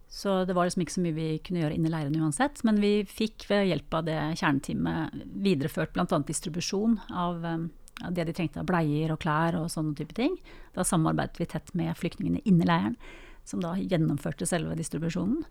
[0.08, 2.62] Så det var liksom ikke så mye vi kunne gjøre inni leirene uansett.
[2.64, 6.06] Men vi fikk ved hjelp av det kjerneteamet videreført bl.a.
[6.08, 7.68] distribusjon av eh,
[8.16, 10.38] det de trengte av bleier og klær og sånne type ting.
[10.72, 12.96] Da samarbeidet vi tett med flyktningene inni leiren,
[13.44, 15.44] som da gjennomførte selve distribusjonen.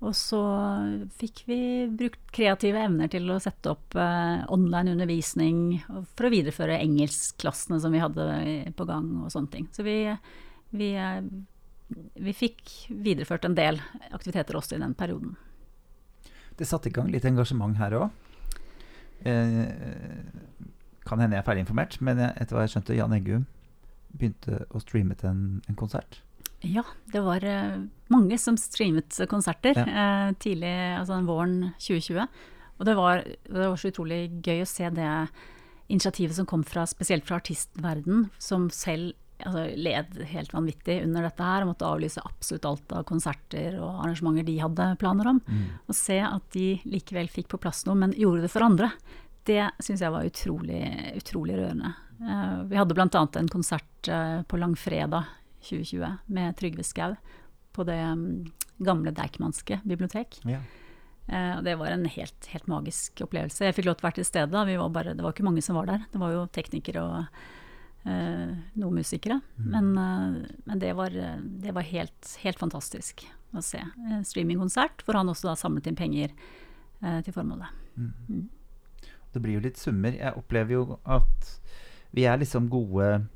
[0.00, 0.40] Og så
[1.20, 1.60] fikk vi
[1.92, 5.58] brukt kreative evner til å sette opp eh, online undervisning
[6.16, 8.24] for å videreføre engelskklassene som vi hadde
[8.78, 9.66] på gang og sånne ting.
[9.76, 9.98] Så vi,
[10.72, 11.20] vi, eh,
[12.16, 15.36] vi fikk videreført en del aktiviteter også i den perioden.
[16.56, 18.08] Det satte i gang litt engasjement her òg.
[19.28, 19.68] Eh,
[21.04, 23.44] kan hende jeg er feilinformert, men jeg, etter hva jeg skjønte, Jan Eggum
[24.16, 26.22] begynte å streame til en, en konsert.
[26.66, 27.80] Ja, det var uh,
[28.12, 29.86] mange som streamet konserter ja.
[29.86, 32.26] uh, tidlig, altså våren 2020.
[32.80, 35.08] Og det var, det var, så utrolig gøy å se det
[35.90, 41.44] initiativet som kom fra, spesielt fra artistverden, som selv altså, led helt vanvittig under dette
[41.44, 45.42] her og måtte avlyse absolutt alt av konserter og arrangementer de hadde planer om.
[45.48, 45.66] Mm.
[45.88, 48.92] Og se at de likevel fikk på plass noe, men gjorde det for andre
[49.48, 50.84] det syns jeg var utrolig,
[51.16, 51.92] utrolig rørende.
[52.20, 53.08] Uh, vi hadde bl.a.
[53.08, 55.24] en konsert uh, på langfredag
[55.62, 57.14] 2020 med Trygve Skau
[57.76, 58.44] på det um,
[58.82, 60.40] gamle Deichmanske bibliotek.
[60.48, 60.60] Ja.
[61.30, 63.64] Uh, det var en helt, helt, magisk opplevelse.
[63.68, 64.66] Jeg fikk lov til å være til stede.
[64.70, 66.06] Var bare, det var ikke mange som var der.
[66.12, 67.42] Det var jo teknikere og
[68.00, 69.36] noen musikere.
[69.60, 69.64] Mm.
[69.74, 69.88] Men,
[70.64, 73.82] men det, var, det var, helt, helt fantastisk å se.
[74.24, 76.32] Streamingkonsert hvor han også da samlet inn penger
[77.26, 77.68] til formålet.
[78.00, 78.14] Mm.
[78.30, 78.46] Mm.
[79.34, 80.16] Det blir jo litt summer.
[80.16, 81.52] Jeg opplever jo at
[82.10, 83.26] vi er liksom gode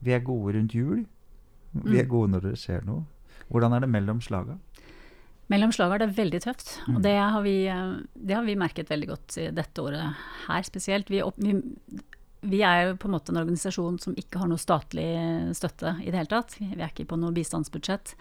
[0.00, 1.04] Vi er gode rundt jul.
[1.84, 2.12] Vi er mm.
[2.12, 3.04] gode når det skjer noe.
[3.52, 4.56] Hvordan er det mellom slaga?
[5.52, 6.72] Mellom slaga er det veldig tøft.
[6.86, 6.96] Mm.
[6.96, 7.56] Og det har, vi,
[8.14, 11.12] det har, vi, merket veldig godt dette året her spesielt.
[11.12, 11.54] Vi, vi,
[12.42, 15.06] vi, er jo på en måte en organisasjon som ikke har noe statlig
[15.58, 16.58] støtte i det hele tatt.
[16.58, 18.16] Vi er ikke på noe bistandsbudsjett.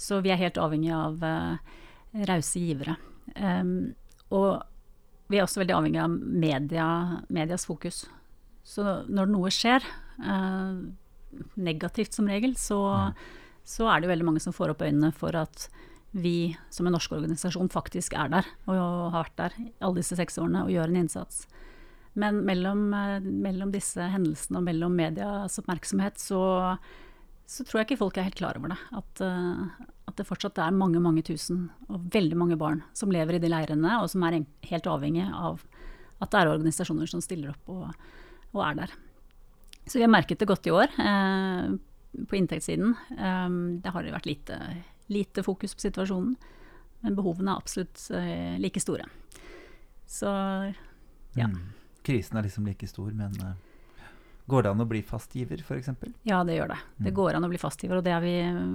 [0.00, 1.80] Så vi er helt avhengig av uh,
[2.30, 2.94] rause givere.
[3.34, 3.92] Um,
[4.32, 4.62] og
[5.30, 6.86] vi er også veldig avhengig av media,
[7.30, 8.04] medias fokus.
[8.66, 9.84] Så når noe skjer,
[10.22, 10.80] eh,
[11.54, 13.12] negativt som regel, så, ja.
[13.64, 15.68] så, er det veldig mange som får opp øynene for at
[16.10, 18.80] vi som en norsk organisasjon faktisk er der, og
[19.14, 21.44] har vært der alle disse seks årene og gjør en innsats.
[22.18, 26.40] Men mellom, eh, mellom disse hendelsene og mellom medias oppmerksomhet, så,
[27.46, 28.80] så, tror jeg ikke folk er helt klar over det.
[28.98, 33.38] At, uh, at det fortsatt er mange mange tusen, og veldig mange barn, som lever
[33.38, 34.40] i de leirene, og som er
[34.72, 35.62] helt avhengig av
[36.20, 37.86] at det er organisasjoner som stiller opp og,
[38.52, 38.98] og er der.
[39.86, 41.70] Så vi har merket det godt i år eh,
[42.28, 42.94] på inntektssiden.
[43.16, 44.58] Um, det har vært lite,
[45.08, 46.36] lite, fokus på situasjonen,
[47.00, 49.08] men behovene er absolutt eh, like store.
[50.10, 50.30] Så
[51.38, 51.46] ja.
[51.46, 51.58] Mm.
[52.02, 53.58] Krisen er liksom like stor, men eh,
[54.50, 55.92] Går det an å bli fastgiver f.eks.?
[56.26, 56.78] Ja, det gjør det.
[56.96, 57.14] Det Mm.
[57.14, 58.32] går an å bli fastgiver, og det er vi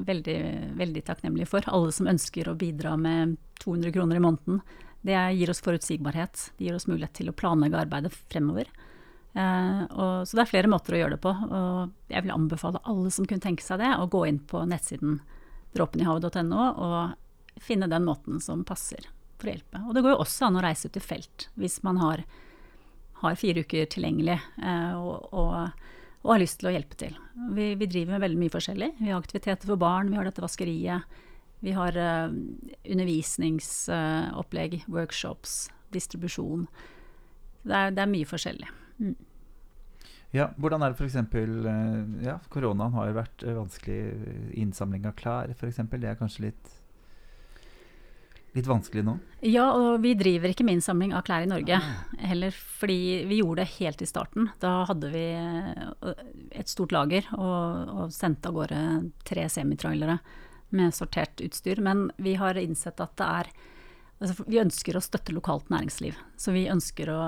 [0.07, 0.35] veldig,
[0.79, 1.67] veldig takknemlige for.
[1.67, 4.61] Alle som ønsker å bidra med 200 kroner i måneden.
[5.03, 6.51] Det gir oss forutsigbarhet.
[6.55, 8.71] Det gir oss mulighet til å planlegge arbeidet fremover.
[9.35, 11.33] Eh, og, så det er flere måter å gjøre det på.
[11.33, 15.19] Og jeg vil anbefale alle som kunne tenke seg det, å gå inn på nettsiden
[15.75, 19.81] dråpenihavet.no og finne den måten som passer for å hjelpe.
[19.87, 22.23] Og det går jo også an å reise ut i felt hvis man har,
[23.21, 25.91] har fire uker tilgjengelig eh, og, og,
[26.23, 27.19] og har lyst til å hjelpe til.
[27.57, 28.91] Vi, vi driver med veldig mye forskjellig.
[29.01, 31.21] Vi har aktiviteter for barn, vi har dette vaskeriet.
[31.65, 32.31] Vi har eh,
[32.95, 36.67] undervisningsopplegg, workshops, distribusjon.
[37.65, 38.71] Det er, det er mye forskjellig.
[38.99, 39.15] Mm.
[40.35, 42.25] Ja, hvordan er det f.eks.
[42.25, 43.99] Ja, koronaen har jo vært eh, vanskelig.
[44.59, 45.79] Innsamling av klær, f.eks.
[45.91, 46.73] Det er kanskje litt
[48.55, 49.17] Litt vanskelig nå?
[49.43, 51.75] Ja, og vi driver ikke med innsamling av klær i Norge
[52.23, 54.47] heller, fordi vi gjorde det helt i starten.
[54.63, 56.21] Da hadde vi eh,
[56.55, 58.79] et stort lager og, og sendte av gårde
[59.27, 60.15] tre semitrailere
[60.71, 61.83] med sortert utstyr.
[61.83, 63.51] Men vi har innsett at det er
[64.23, 66.15] altså, Vi ønsker å støtte lokalt næringsliv.
[66.39, 67.21] Så vi ønsker å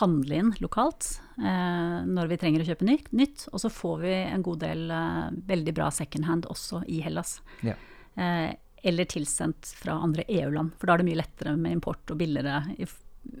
[0.00, 3.46] handle inn lokalt eh, når vi trenger å kjøpe nytt, nytt.
[3.52, 7.38] Og så får vi en god del eh, veldig bra second hand også i Hellas.
[7.66, 7.76] Ja.
[8.14, 8.50] Eh,
[8.88, 12.60] eller tilsendt fra andre EU-land, for da er det mye lettere med import og billigere
[12.78, 12.86] i,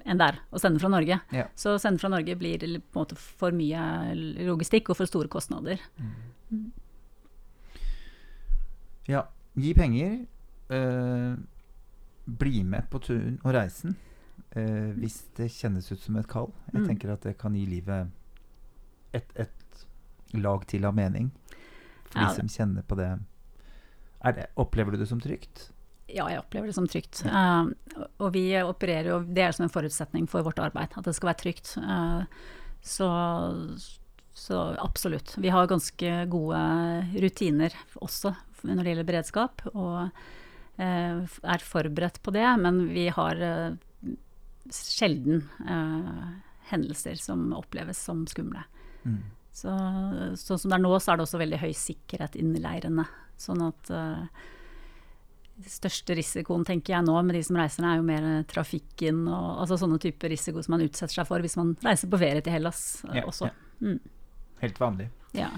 [0.02, 1.20] enn der å sende fra Norge.
[1.34, 1.46] Ja.
[1.54, 4.16] Så å sende fra Norge blir på en måte for mye
[4.48, 5.78] logistikk og for store kostnader.
[9.08, 10.18] Ja, gi penger.
[10.68, 11.38] eh,
[12.28, 13.94] bli med på turen og reisen
[14.58, 16.52] eh, hvis det kjennes ut som et kall.
[16.72, 16.88] Jeg Mm.
[16.90, 18.10] tenker at det kan gi livet
[19.14, 19.84] et, et
[20.34, 21.30] lag til av mening.
[22.10, 23.18] For Ja, de som kjenner på det.
[24.24, 24.46] Er det.
[24.56, 25.70] Opplever du det som trygt?
[26.08, 27.20] Ja, jeg opplever det som trygt.
[27.26, 27.68] Uh,
[28.18, 31.28] og vi opererer jo, det er som en forutsetning for vårt arbeid, at det skal
[31.34, 31.74] være trygt.
[31.76, 32.24] Uh,
[32.80, 33.08] så,
[34.32, 35.34] så absolutt.
[35.36, 36.60] Vi har ganske gode
[37.20, 42.46] rutiner også når det gjelder beredskap, og uh, er forberedt på det.
[42.64, 43.44] Men vi har
[44.74, 46.28] sjelden eh,
[46.70, 48.62] hendelser som oppleves som skumle.
[49.04, 49.22] Mm.
[49.58, 49.72] Så,
[50.38, 53.06] sånn som det er nå, så er det også veldig høy sikkerhet inni leirene.
[53.38, 54.26] Sånn at uh,
[55.66, 59.64] største risikoen, tenker jeg nå, med de som reiser er jo mer eh, trafikken og
[59.64, 62.54] altså sånne typer risiko som man utsetter seg for hvis man reiser på ferie til
[62.54, 63.48] Hellas eh, Ja, også.
[63.50, 63.82] ja.
[63.82, 63.98] Mm,
[64.62, 65.08] Helt vanlig.
[65.38, 65.50] ja.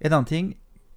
[0.00, 0.46] En annen ting.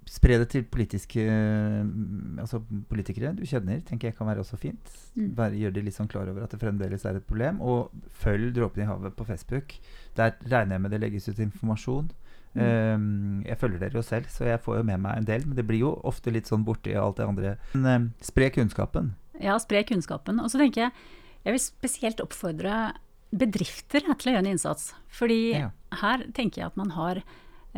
[0.09, 4.91] Spre det til politiske mm, Altså politikere du kjenner, tenker jeg kan være også fint.
[5.15, 5.29] Mm.
[5.37, 7.61] Bare Gjør de litt sånn klar over at det fremdeles er et problem.
[7.61, 9.77] Og følg Dråpen i havet på Facebook.
[10.17, 12.11] Der regner jeg med det legges ut informasjon.
[12.53, 12.61] Mm.
[12.61, 15.47] Um, jeg følger dere jo selv, så jeg får jo med meg en del.
[15.47, 17.55] Men det blir jo ofte litt sånn borti alt det andre.
[17.73, 19.13] Men um, spre kunnskapen.
[19.41, 20.41] Ja, spre kunnskapen.
[20.43, 20.95] Og så tenker jeg
[21.43, 22.93] jeg vil spesielt oppfordre
[23.33, 24.93] bedrifter til å gjøre en innsats.
[25.11, 25.71] Fordi Ja.
[25.91, 27.23] her tenker jeg at man har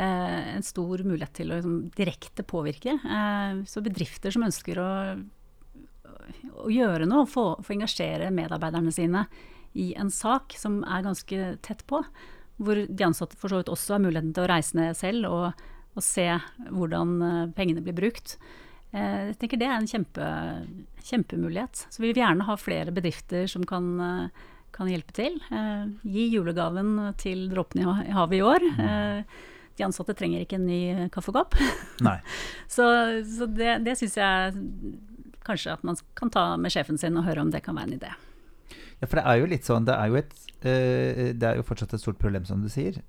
[0.03, 2.97] en stor mulighet til å liksom, direkte påvirke.
[2.99, 4.89] Eh, så bedrifter som ønsker å,
[6.65, 9.25] å gjøre noe, få, få engasjere medarbeiderne sine
[9.75, 12.01] i en sak som er ganske tett på,
[12.57, 15.65] hvor de ansatte for så vidt også har muligheten til å reise ned selv og,
[15.95, 16.27] og se
[16.71, 18.37] hvordan eh, pengene blir brukt.
[18.95, 20.27] Eh, Jeg tenker Det er en kjempe,
[21.03, 21.85] kjempemulighet.
[21.91, 25.35] Så vi vil gjerne ha flere bedrifter som kan, eh, kan hjelpe til.
[25.51, 28.69] Eh, Gi julegaven til Dråpen i i havet i år.
[29.75, 31.55] Eh, De ansatte trenger ikke en ny kaffekopp.
[32.01, 32.19] Nei.
[32.75, 32.83] Så,
[33.23, 34.55] så det, det syns jeg
[35.45, 37.99] kanskje at man kan ta med sjefen sin og høre om det kan være en
[37.99, 38.11] idé.
[38.99, 40.33] Ja, for det er jo litt sånn Det er jo, et,
[40.65, 43.01] eh, det er jo fortsatt et stort problem, som du sier.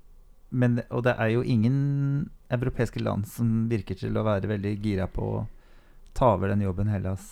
[0.50, 5.08] Men, og det er jo ingen europeiske land som virker til å være veldig gira
[5.10, 5.44] på å
[6.14, 7.24] ta over den jobben Hellas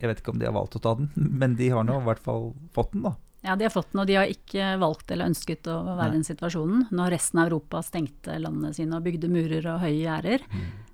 [0.00, 1.12] Jeg vet ikke om de har valgt å ta den,
[1.42, 3.14] men de har nå i hvert fall fått den, da.
[3.40, 6.18] Ja, de har fått den, og de har ikke valgt eller ønsket å være i
[6.18, 6.84] den situasjonen.
[6.92, 10.44] Når resten av Europa stengte landene sine og bygde murer og høye gjerder,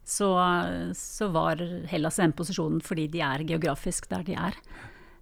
[0.06, 0.30] så,
[0.94, 4.61] så var Hellas i den posisjonen fordi de er geografisk der de er.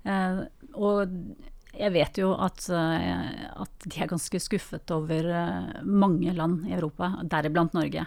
[0.05, 0.43] Eh,
[0.77, 1.17] og
[1.75, 6.77] jeg vet jo at, eh, at de er ganske skuffet over eh, mange land i
[6.77, 8.05] Europa, deriblant Norge.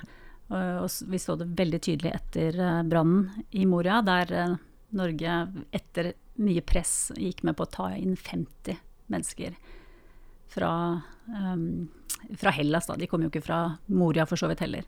[0.48, 4.58] Og, og vi så det veldig tydelig etter eh, brannen i Moria, der eh,
[4.98, 5.40] Norge
[5.76, 8.78] etter mye press gikk med på å ta inn 50
[9.14, 9.56] mennesker
[10.54, 11.88] fra, um,
[12.38, 12.88] fra Hellas.
[12.88, 12.96] Da.
[13.00, 14.88] De kom jo ikke fra Moria for så vidt heller.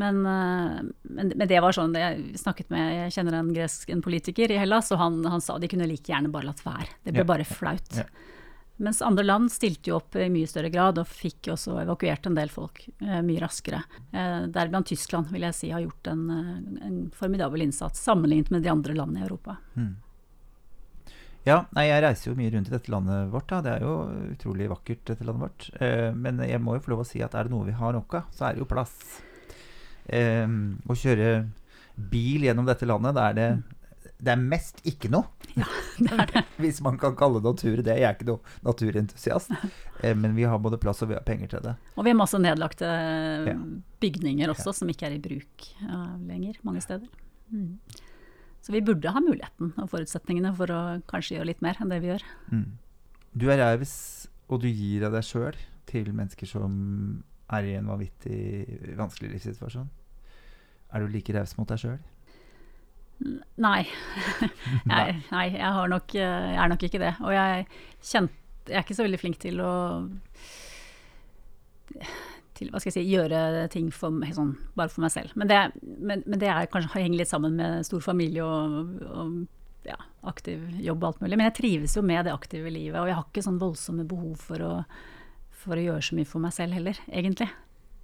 [0.00, 4.00] Men, uh, men, men det var sånn Jeg snakket med Jeg kjenner en gresk en
[4.04, 6.88] politiker i Hellas, og han, han sa de kunne like gjerne bare latt være.
[7.04, 7.96] Det ble Ja, bare flaut.
[7.98, 8.06] ja.
[8.80, 12.38] Mens andre land stilte jo opp i mye større grad, og fikk også evakuert en
[12.38, 13.82] del folk eh, mye raskere.
[14.08, 18.64] Eh, Deriblant Tyskland vil jeg si har gjort en, eh, en formidabel innsats, sammenlignet med
[18.64, 19.58] de andre landene i Europa.
[19.76, 19.90] Mm.
[21.48, 23.48] Ja, nei, jeg reiser jo mye rundt i dette landet vårt.
[23.48, 23.62] Da.
[23.64, 23.94] Det er jo
[24.34, 25.68] utrolig vakkert, dette landet vårt.
[25.80, 27.96] Eh, men jeg må jo få lov å si at er det noe vi har
[27.96, 28.94] nok av, så er det jo plass.
[30.04, 30.44] Eh,
[30.84, 31.30] å kjøre
[32.10, 33.50] bil gjennom dette landet, da er det
[34.20, 35.30] det er mest ikke noe.
[35.96, 36.42] Det er det.
[36.60, 37.94] Hvis man kan kalle det natur det.
[37.96, 39.54] Jeg er ikke noe naturentusiast.
[40.00, 41.74] Eh, men vi har både plass og vi har penger til det.
[42.00, 43.52] Og vi har masse nedlagte Ja.
[44.00, 47.04] bygninger også, som ikke er i bruk eh, lenger mange steder.
[47.52, 47.74] Mm.
[48.60, 50.80] Så vi burde ha muligheten og forutsetningene for å
[51.10, 52.24] kanskje gjøre litt mer enn det vi gjør.
[52.52, 52.66] Mm.
[53.40, 53.94] Du er raus,
[54.50, 55.56] og du gir av deg sjøl
[55.90, 56.74] til mennesker som
[57.50, 59.88] er i en vanvittig vanskelig livssituasjon.
[60.90, 62.00] Er du like raus mot deg sjøl?
[63.60, 63.84] Nei.
[64.94, 67.14] jeg, nei, jeg, har nok, eh, jeg er nok ikke det.
[67.24, 67.66] Og jeg,
[68.12, 68.36] kjent,
[68.68, 69.72] jeg er ikke så veldig flink til å
[72.60, 75.32] til hva skal jeg si, gjøre ting for, meg, sånn, bare for meg selv.
[75.40, 79.88] Men det, men, men det er kanskje henger litt sammen med stor familie og, og
[79.88, 79.96] ja,
[80.28, 81.38] aktiv jobb og alt mulig.
[81.38, 84.44] Men jeg trives jo med det aktive livet, og jeg har ikke sånn voldsomme behov
[84.44, 84.72] for å,
[85.62, 87.48] for å gjøre så mye for meg selv heller, egentlig.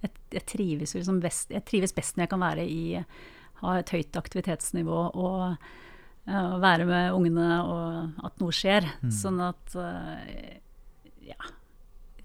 [0.03, 2.81] Jeg, jeg, trives liksom best, jeg trives best når jeg kan være i
[3.63, 8.85] ha et høyt aktivitetsnivå og uh, være med ungene og at noe skjer.
[9.01, 9.13] Mm.
[9.13, 10.51] Sånn at uh,
[11.25, 11.39] ja.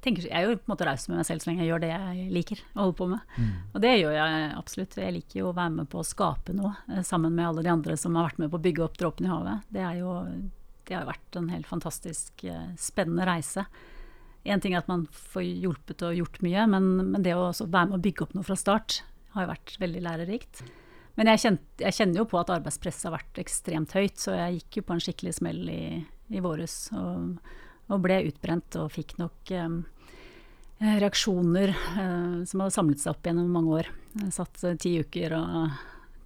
[0.02, 1.84] Tenker, jeg er jo på en måte raus med meg selv så lenge jeg gjør
[1.84, 3.36] det jeg liker å holde på med.
[3.38, 3.52] Mm.
[3.70, 4.98] Og det gjør jeg absolutt.
[4.98, 7.70] Jeg liker jo å være med på å skape noe uh, sammen med alle de
[7.70, 9.70] andre som har vært med på å bygge opp Dråpen i havet.
[9.70, 10.18] Det, jo,
[10.88, 12.46] det har jo vært en helt fantastisk
[12.82, 13.66] spennende reise.
[14.42, 17.92] Én ting er at man får hjulpet og gjort mye, men, men det å være
[17.92, 19.04] med å bygge opp noe fra start
[19.36, 20.64] har jo vært veldig lærerikt.
[21.18, 24.60] Men jeg, kjent, jeg, kjenner jo på at arbeidspresset har vært ekstremt høyt, så jeg
[24.60, 25.82] gikk jo på en skikkelig smell i,
[26.32, 27.36] i våres og,
[27.88, 29.82] og, ble utbrent og fikk nok um,
[30.82, 33.90] reaksjoner uh, som hadde samlet seg opp gjennom mange år.
[34.20, 35.76] Jeg satt uh, ti, uker og,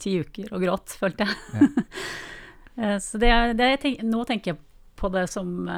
[0.03, 1.67] ti uker og gråt, følte jeg.
[2.77, 2.95] Ja.
[3.07, 4.63] så det, det tenk, nå tenker jeg
[4.97, 5.69] på det som,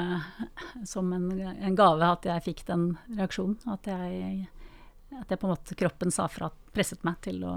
[0.87, 3.57] som en, en, gave at jeg fikk den reaksjonen.
[3.67, 4.47] At jeg
[5.17, 7.53] at jeg på en måte kroppen sa fra, presset meg til å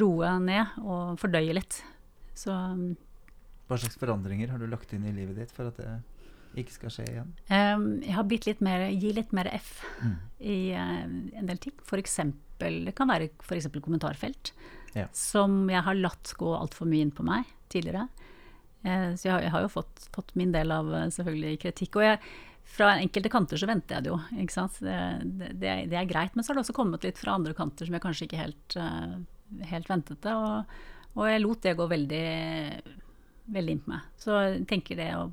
[0.00, 1.80] roe ned og fordøye litt.
[2.38, 5.90] Så Hva slags forandringer har du lagt inn i livet ditt for at det
[6.60, 7.32] ikke skal skje igjen?
[7.48, 10.14] Um, jeg har bitt litt mer, gi litt mer F mm.
[10.44, 11.04] i uh,
[11.40, 11.74] en del ting.
[11.86, 13.70] For eksempel, det kan være f.eks.
[13.78, 14.52] kommentarfelt,
[14.96, 15.08] ja.
[15.16, 18.06] som jeg har latt gå altfor mye inn på meg tidligere.
[18.84, 22.00] Uh, så jeg har, jeg har jo fått, fått, min del av uh, selvfølgelig kritikk.
[22.00, 22.22] og jeg
[22.72, 24.76] fra enkelte kanter så venter jeg det jo, ikke sant.
[24.80, 24.98] Det,
[25.60, 26.36] det, det, er greit.
[26.36, 28.76] Men så har det også kommet litt fra andre kanter som jeg kanskje ikke helt,
[29.68, 30.32] helt ventet det.
[30.32, 30.76] Og,
[31.16, 32.28] og, jeg lot det gå veldig,
[33.56, 34.06] veldig inn på meg.
[34.22, 35.26] Så jeg tenker det å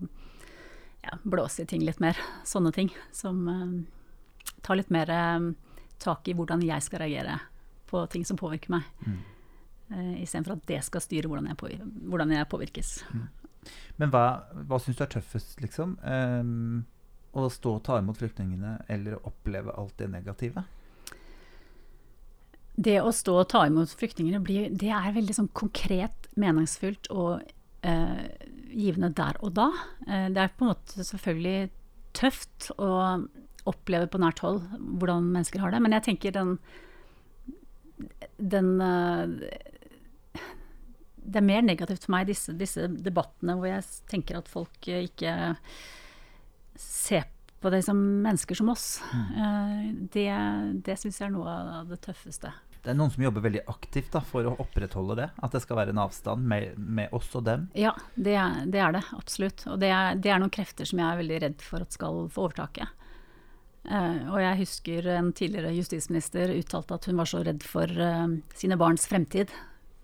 [1.05, 5.51] ja, blåse i ting litt mer, sånne ting, som uh, tar litt mer um,
[5.99, 7.39] tak i hvordan jeg skal reagere
[7.89, 8.87] på ting som påvirker meg.
[9.05, 9.19] Mm.
[9.89, 11.97] Uh, Istedenfor at det skal styre hvordan jeg, påvirkes.
[12.13, 12.93] Hvordan jeg påvirkes.
[13.15, 13.27] Mm.
[13.99, 14.23] Men hva,
[14.69, 15.97] hva syns du er tøffest, liksom?
[16.05, 16.87] Um
[17.31, 20.63] å stå og ta imot flyktningene eller oppleve alt det negative?
[22.79, 27.43] Det å stå og ta imot flyktningene, blir, det er veldig sånn konkret, meningsfylt og
[27.83, 28.21] eh,
[28.69, 29.69] givende der og da.
[30.07, 31.69] Eh, det er på en måte selvfølgelig
[32.17, 32.91] tøft å
[33.69, 34.61] oppleve på nært hold
[34.99, 36.55] hvordan mennesker har det, men jeg tenker den,
[38.37, 39.33] den eh,
[41.19, 45.35] Det er mer negativt for meg, disse, disse debattene hvor jeg tenker at folk ikke
[46.79, 47.27] ser
[47.59, 49.01] på det som mennesker som oss.
[49.11, 50.07] Mm.
[50.15, 50.29] Det,
[50.87, 52.53] det syns jeg er noe av det tøffeste.
[52.79, 55.27] Det er noen som jobber veldig aktivt da, for å opprettholde det?
[55.43, 57.67] At det skal være en avstand med, med oss og dem?
[57.75, 59.65] Ja, det er det, er det absolutt.
[59.67, 62.21] Og det er, det er, noen krefter som jeg er veldig redd for at skal
[62.31, 62.95] få overtaket.
[63.89, 68.27] Uh, og jeg husker en tidligere justisminister uttalte at hun var så redd for uh,
[68.55, 69.51] sine barns fremtid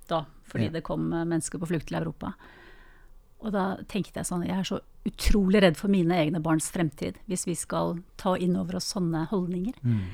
[0.09, 0.76] da, fordi ja.
[0.78, 2.34] det kom mennesker på flukt til Europa.
[3.45, 7.19] Og da tenkte jeg sånn Jeg er så utrolig redd for mine egne barns fremtid
[7.30, 9.78] hvis vi skal ta inn over oss sånne holdninger.
[9.86, 10.05] Mm.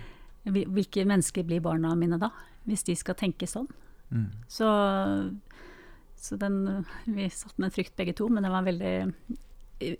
[0.73, 2.31] Hvilke mennesker blir barna mine da,
[2.67, 3.69] hvis de skal tenke sånn?
[4.11, 4.27] Mm.
[4.51, 4.67] Så,
[6.19, 8.95] så den Vi satt med en frykt begge to, men den var veldig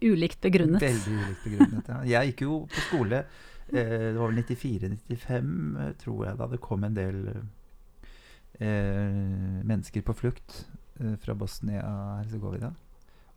[0.05, 0.83] ulikt begrunnet.
[0.83, 2.01] Veldig ulikt begrunnet, ja.
[2.11, 3.23] Jeg gikk jo på skole,
[3.71, 7.17] eh, det var vel 94-95, tror jeg, da det kom en del
[8.59, 9.17] eh,
[9.65, 10.63] mennesker på flukt
[10.99, 12.73] eh, fra Bosnia-Hercegovina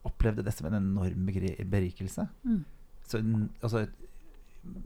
[0.05, 1.29] opplevde det som en enorm
[1.65, 2.27] berikelse.
[2.43, 2.63] Mm.
[3.05, 3.21] Så,
[3.61, 3.85] altså,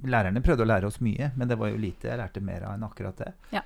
[0.08, 2.78] lærerne prøvde å lære oss mye, men det var jo lite jeg lærte mer av
[2.78, 3.34] enn akkurat det.
[3.56, 3.64] Ja.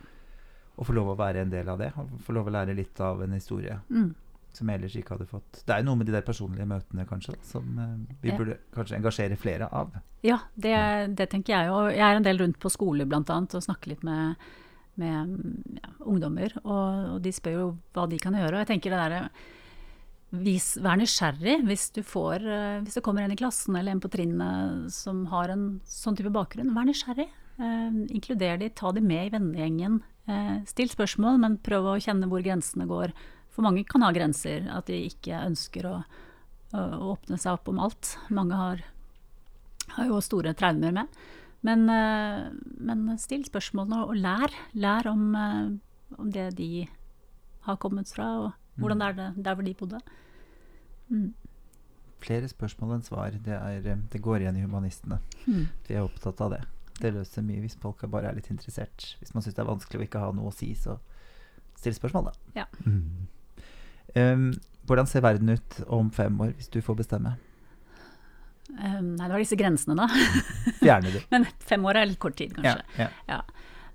[0.74, 3.00] Å få lov å være en del av det, og få lov å lære litt
[3.04, 3.78] av en historie.
[3.94, 4.12] Mm.
[4.54, 5.62] Som jeg ellers ikke hadde fått.
[5.66, 8.38] Det er jo noe med de der personlige møtene kanskje, som uh, vi ja.
[8.38, 9.96] burde kanskje engasjere flere av.
[10.26, 10.76] Ja, det,
[11.18, 11.90] det tenker jeg òg.
[11.96, 13.24] Jeg er en del rundt på skoler bl.a.
[13.24, 14.46] og snakker litt med,
[15.02, 15.34] med
[15.80, 16.54] ja, ungdommer.
[16.64, 17.68] Og, og, de spør jo
[17.98, 18.56] hva de kan gjøre.
[18.56, 19.24] Og jeg tenker det derre
[20.44, 24.02] vis, vær nysgjerrig hvis du får eh, Hvis det kommer en i klassen eller en
[24.02, 26.74] på trinnet som har en sånn type bakgrunn.
[26.78, 27.30] Vær nysgjerrig.
[27.58, 30.02] Eh, inkluder de, ta de med i vennegjengen.
[30.26, 33.12] Eh, still spørsmål, men prøv å kjenne hvor grensene går.
[33.54, 35.98] For mange kan ha grenser, at de ikke ønsker å,
[36.74, 38.16] å, åpne seg opp om alt.
[38.34, 38.84] Mange har,
[39.98, 41.24] har jo store traumer med.
[41.64, 42.50] Men, eh,
[42.80, 44.56] men still spørsmålene og lær.
[44.74, 46.88] Lær om, eh, om det de
[47.68, 50.00] har kommet fra, og hvordan det er det, der hvor de bodde.
[51.12, 51.34] Mm.
[52.24, 53.36] Flere spørsmål enn svar.
[53.44, 55.20] Det, er, det går igjen i humanistene.
[55.46, 55.68] Mm.
[55.88, 56.64] De er opptatt av det.
[57.00, 59.16] Det løser mye hvis folk bare er litt interessert.
[59.20, 61.00] Hvis man syns det er vanskelig å ikke ha noe å si, så
[61.80, 62.62] still spørsmål, da.
[62.62, 62.68] Ja.
[62.86, 63.26] Mm.
[64.14, 64.46] Um,
[64.88, 67.36] hvordan ser verden ut om fem år, hvis du får bestemme?
[68.74, 70.08] Um, nei, det var disse grensene, da.
[70.80, 71.24] Fjerne de.
[71.34, 72.86] Men fem år er litt kort tid, kanskje.
[73.00, 73.42] Ja, ja.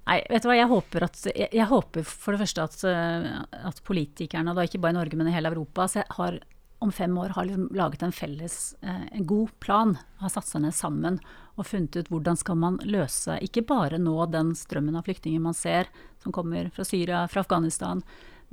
[0.09, 3.27] Nei, vet du hva, jeg håper, at, jeg, jeg håper for det første at, eh,
[3.69, 5.85] at politikerne, da ikke bare i Norge, men i hele Europa,
[6.17, 6.39] har,
[6.81, 9.93] om fem år har liksom laget en felles, eh, en god plan.
[10.23, 11.21] Har satt seg ned sammen
[11.59, 15.57] og funnet ut hvordan skal man løse ikke bare nå den strømmen av flyktninger man
[15.57, 15.91] ser
[16.23, 18.03] som kommer fra Syria, fra Afghanistan.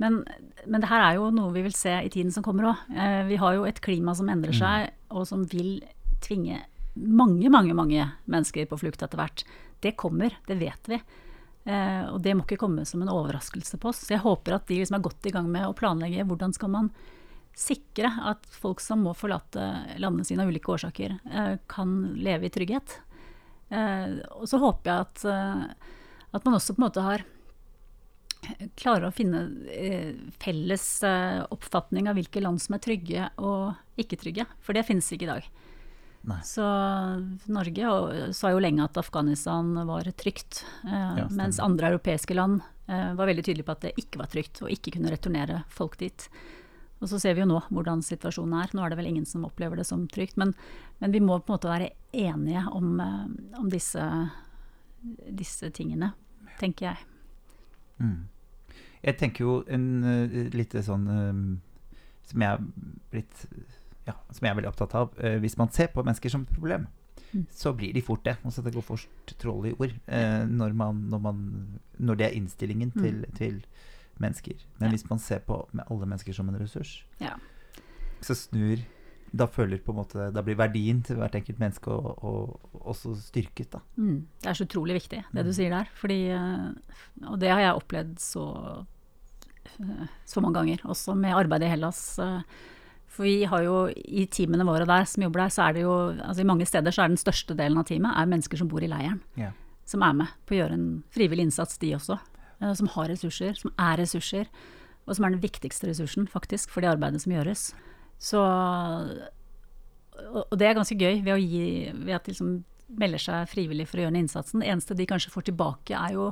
[0.02, 0.20] Men,
[0.66, 2.88] men det her er jo noe vi vil se i tiden som kommer òg.
[2.92, 5.78] Eh, vi har jo et klima som endrer seg, og som vil
[6.24, 6.60] tvinge
[6.96, 9.44] mange, mange, mange mennesker på flukt etter hvert.
[9.80, 11.00] Det kommer, det vet vi.
[11.66, 14.04] Eh, og det må ikke komme som en overraskelse på oss.
[14.04, 16.72] Så jeg håper at de liksom er godt i gang med å planlegge hvordan skal
[16.72, 16.90] man
[17.56, 19.64] sikre at folk som må forlate
[19.96, 22.98] landene sine av ulike årsaker, eh, kan leve i trygghet.
[23.72, 25.94] Eh, og så håper jeg at, eh,
[26.36, 27.24] at man også på en måte har
[28.76, 29.40] klarer å finne
[30.38, 30.84] felles
[31.50, 34.44] oppfatning av hvilke land som er trygge og ikke trygge.
[34.62, 35.48] For det finnes ikke i dag.
[36.30, 36.38] Nei.
[36.46, 36.62] Så
[37.50, 43.48] Norge sa jo lenge at Afghanistan var trygt, Ja, mens andre europeiske land var veldig
[43.48, 46.28] tydelige på at det ikke var trygt, og ikke kunne returnere folk dit.
[47.00, 48.72] Og så ser vi jo nå hvordan situasjonen er.
[48.72, 50.38] Nå er det vel ingen som opplever det som trygt.
[50.40, 50.54] Men,
[51.02, 53.26] men vi må på en måte være enige om, eh,
[53.60, 54.06] om disse,
[55.28, 56.14] disse tingene,
[56.60, 57.04] tenker jeg.
[58.00, 58.28] Mm.
[59.06, 61.42] Jeg tenker jo en uh, litt sånn um,
[62.26, 62.64] som jeg er
[63.12, 63.44] blitt
[64.06, 65.12] ja, som jeg er veldig opptatt av.
[65.18, 66.86] Eh, hvis man ser på mennesker som et problem,
[67.34, 67.42] Mm.
[67.50, 68.36] så blir de fort det.
[68.46, 71.40] Altså det går fort troll i ord eh, når, man, når, man,
[71.98, 73.02] når det er innstillingen Mm.
[73.02, 73.56] til, til
[74.22, 74.54] mennesker.
[74.80, 77.34] Men hvis man ser på med alle mennesker som en ressurs, Ja.
[78.20, 78.78] så snur
[79.36, 83.14] da føler på en måte Da blir verdien til hvert enkelt menneske og, og, også
[83.20, 83.80] styrket, da.
[83.98, 84.26] Mm.
[84.40, 85.44] Det er så utrolig viktig, det Mm.
[85.44, 85.88] du sier der.
[85.94, 88.86] Fordi, eh, og det har jeg opplevd så,
[90.24, 92.18] så mange ganger, også med arbeidet i Hellas.
[92.18, 92.40] eh,
[93.08, 95.92] For vi har jo i teamene våre der som jobber der, så er det jo
[96.12, 98.82] altså I mange steder så er den største delen av teamet er mennesker som bor
[98.82, 99.20] i leiren.
[99.38, 99.52] Yeah.
[99.86, 102.18] Som er med på å gjøre en frivillig innsats, de også.
[102.60, 104.50] Eh, Som har ressurser, som er ressurser.
[105.06, 107.70] Og som er den viktigste ressursen, faktisk, for det arbeidet som gjøres.
[108.18, 108.42] Så
[110.16, 112.52] og det er ganske gøy ved, gi, ved at de liksom
[112.96, 114.62] melder seg frivillig for å gjøre den innsatsen.
[114.62, 116.28] Det eneste de kanskje får tilbake, er jo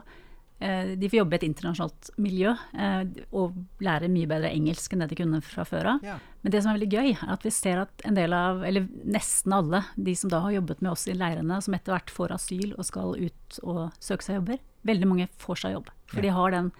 [0.63, 3.03] eh, De får jobbe i et internasjonalt miljø eh,
[3.35, 6.07] og lære mye bedre engelsk enn det de kunne fra før av.
[6.07, 6.19] Ja.
[6.45, 8.87] Men det som er veldig gøy, er at vi ser at en del av, eller
[9.17, 12.37] nesten alle, de som da har jobbet med oss i leirene, som etter hvert får
[12.39, 15.89] asyl og skal ut og søke seg jobber, veldig mange får seg jobb.
[16.11, 16.23] For Ja.
[16.23, 16.73] de, har den,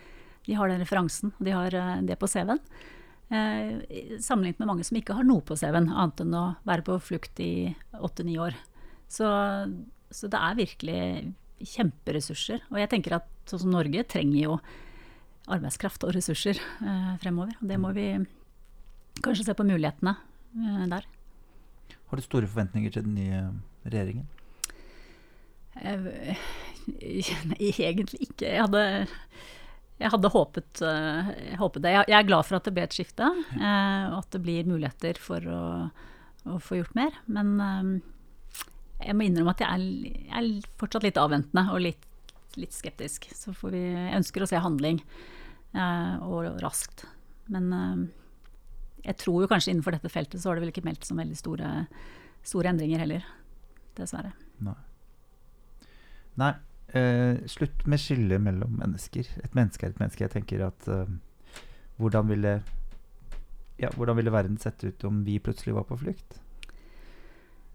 [0.47, 2.61] de har den referansen, og de har eh, det på CV-en.
[3.31, 6.99] Eh, sammenlignet med mange som ikke har noe på CV-en, annet enn å være på
[7.01, 8.55] flukt i åtte-ni år.
[9.09, 9.27] Så,
[10.11, 11.01] så det er virkelig
[11.65, 12.61] kjemperessurser.
[12.71, 14.59] Og jeg tenker at sånn som Norge trenger jo
[15.49, 17.57] arbeidskraft og ressurser eh, fremover.
[17.61, 18.07] Og det må vi
[19.25, 21.09] kanskje se på mulighetene eh, der.
[22.11, 23.43] Har du store forventninger til den nye
[23.89, 24.29] regjeringen?
[27.59, 28.49] Egentlig ikke.
[28.49, 28.83] Jeg hadde,
[30.01, 31.93] jeg hadde håpet, eh, jeg håpet det.
[31.95, 35.21] Jeg, er glad for at det ble et skifte, eh, og at det blir muligheter
[35.21, 35.63] for å,
[36.51, 37.21] å få gjort mer.
[37.31, 37.93] Men eh,
[39.07, 42.05] jeg må innrømme at jeg er, jeg er fortsatt litt avventende og litt,
[42.61, 43.31] litt skeptisk.
[43.35, 45.01] Så vi, jeg ønsker å se handling,
[45.75, 47.03] og raskt.
[47.51, 47.67] Men
[49.03, 51.35] jeg tror jo kanskje innenfor dette feltet så har det vel ikke meldt som veldig
[51.35, 51.71] store,
[52.47, 53.27] store endringer heller.
[53.99, 54.31] Dessverre.
[54.63, 54.77] Nei.
[56.39, 56.53] Nei.
[56.95, 59.27] Eh, slutt med skillet mellom mennesker.
[59.43, 60.23] Et menneske er et menneske.
[60.29, 61.11] Jeg tenker at eh,
[61.99, 62.53] hvordan ville
[63.83, 66.37] ja, hvordan ville verden sett ut om vi plutselig var på flukt?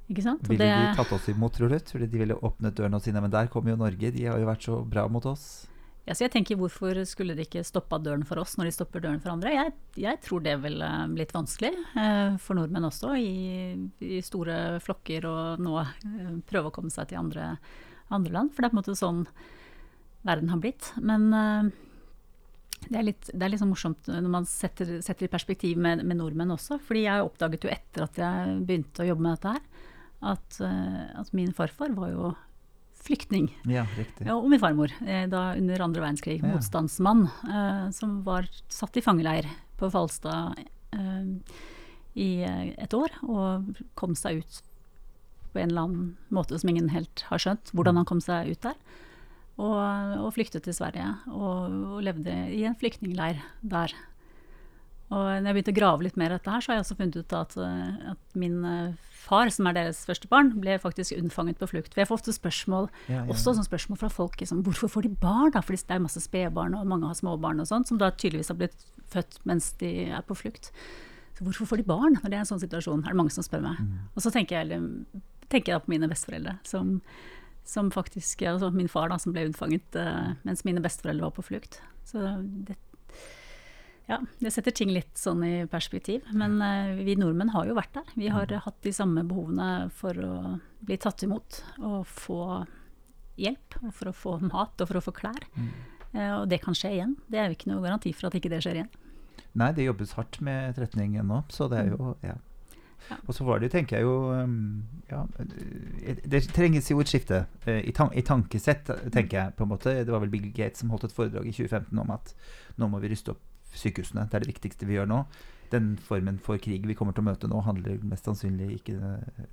[0.09, 0.47] Ikke sant?
[0.47, 1.77] Ville det- de tatt oss imot, tror du?
[1.79, 3.21] Tror du de ville åpnet dørene sine?
[3.21, 4.11] Men der kommer jo Norge.
[4.15, 5.67] De har jo vært så bra mot oss.
[6.07, 8.99] Ja, så jeg tenker Hvorfor skulle de ikke stoppa døren for oss når de stopper
[9.03, 9.51] døren for andre?
[9.53, 15.27] Jeg, jeg tror det ville blitt vanskelig eh, for nordmenn også, i, i store flokker,
[15.29, 17.51] og nå eh, prøve å komme seg til andre,
[18.15, 18.53] andre land.
[18.53, 19.23] For det er på en måte sånn
[20.27, 20.91] verden har blitt.
[20.97, 21.69] Men eh,
[22.89, 26.03] Det er litt, det er litt sånn morsomt når man setter, setter i perspektiv med,
[26.07, 26.79] med, nordmenn også.
[26.79, 29.89] fordi jeg oppdaget jo etter at jeg begynte å jobbe med dette her,
[30.31, 32.31] at, uh, at min farfar var jo
[32.99, 33.49] flyktning.
[33.67, 33.85] Ja.
[34.23, 36.39] Ja, og min farmor, eh, da under andre verdenskrig.
[36.39, 36.53] Ja.
[36.55, 39.47] Motstandsmann uh, som var satt i fangeleir
[39.79, 40.59] på Falstad
[40.95, 41.61] uh,
[42.19, 44.63] i et år, og kom seg ut
[45.59, 48.63] på en eller annen måte som ingen helt har skjønt, hvordan han kom seg ut
[48.63, 48.77] der.
[49.59, 49.79] Og,
[50.23, 53.91] og flyktet til Sverige og, og, levde i en flyktningleir der.
[55.09, 56.95] Og når jeg begynte å grave litt mer i dette her, så har jeg også
[56.99, 57.55] funnet ut at,
[58.13, 61.91] at, min eh, far, som er deres første barn, ble faktisk unnfanget på flukt.
[61.91, 63.25] For jeg får ofte spørsmål, ja, ja.
[63.33, 65.65] også sånn spørsmål fra folk liksom, hvorfor får de barn, da?
[65.65, 68.61] For det er masse spedbarn, og mange har småbarn og sånt, som da tydeligvis har
[68.61, 70.69] blitt født mens de er på flukt.
[71.39, 73.01] Så hvorfor får de barn når det er en sånn situasjon?
[73.03, 73.81] Er det mange som spør meg.
[73.81, 74.07] Mm.
[74.13, 74.81] Og så tenker jeg,
[75.49, 76.97] tenker jeg på mine besteforeldre, som
[77.69, 81.45] som faktisk, altså Min far, da, som ble unnfanget uh, mens mine besteforeldre var på
[81.45, 81.79] flukt.
[82.07, 82.23] Så
[82.65, 82.77] det,
[84.09, 86.25] ja, det setter ting litt sånn i perspektiv.
[86.33, 88.09] Men uh, vi nordmenn har jo vært der.
[88.17, 88.63] Vi har mm.
[88.65, 90.33] hatt de samme behovene for å
[90.85, 92.41] bli tatt imot og få
[93.39, 93.77] hjelp.
[93.83, 95.45] Og for å få mat og for å få klær.
[95.53, 95.69] Mm.
[96.15, 97.15] Uh, og det kan skje igjen.
[97.29, 98.93] Det er jo ikke noe garanti for at ikke det skjer igjen.
[99.59, 102.35] Nei, det jobbes hardt med etterretning ennå, så det er jo ja.
[103.25, 105.23] Og så var det, tenker jeg jo um, ja,
[106.29, 109.53] Det trenges jo et skifte uh, i, tan i, tankesett, tenker jeg.
[109.57, 109.95] på en måte.
[110.05, 112.33] Det var vel Bill Gates som holdt et foredrag i 2015 om at
[112.77, 113.45] nå må vi ruste opp
[113.77, 114.27] sykehusene.
[114.29, 115.23] Det er det viktigste vi gjør nå.
[115.69, 118.95] Den formen for krig vi kommer til å møte nå, handler mest sannsynlig ikke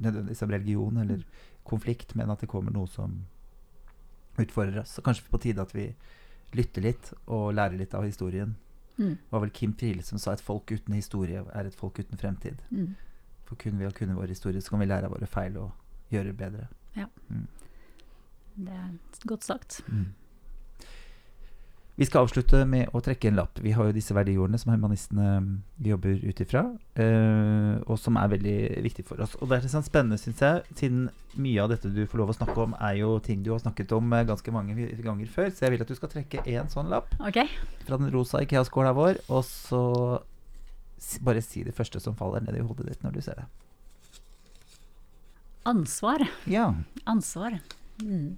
[0.01, 1.25] nødvendigvis om religion eller
[1.69, 3.19] konflikt, men at det kommer noe som
[4.41, 4.97] utfordrer oss.
[4.97, 5.91] Så kanskje på tide at vi
[6.57, 8.55] lytter litt og lærer litt av historien.
[8.97, 9.17] Mm.
[9.17, 12.21] Det var vel Kim Friele som sa et folk uten historie er et folk uten
[12.21, 12.63] fremtid.
[12.71, 12.95] Mm.
[13.47, 16.13] For kun ved å kunne vår historie, så kan vi lære av våre feil og
[16.13, 16.69] gjøre det bedre.
[16.97, 17.07] Ja.
[17.29, 17.47] Mm.
[18.57, 19.83] Det er godt sagt.
[19.87, 20.15] Mm.
[21.97, 23.57] Vi skal avslutte med å trekke en lapp.
[23.65, 25.53] Vi har jo disse verdiordene som humanistene mm,
[25.89, 26.63] jobber ut ifra,
[27.01, 29.33] eh, og som er veldig viktige for oss.
[29.41, 31.07] Og det er sånn spennende, syns jeg, siden
[31.41, 33.97] mye av dette du får lov å snakke om, er jo ting du har snakket
[33.97, 35.49] om uh, ganske mange ganger før.
[35.49, 37.49] Så jeg vil at du skal trekke én sånn lapp okay.
[37.89, 39.83] fra den rosa Ikea-skåla vår, og så
[41.25, 43.47] bare si det første som faller ned i hodet ditt når du ser det.
[45.67, 46.23] Ansvar.
[46.47, 46.71] Ja.
[47.05, 47.59] Ansvar.
[48.03, 48.37] Mm.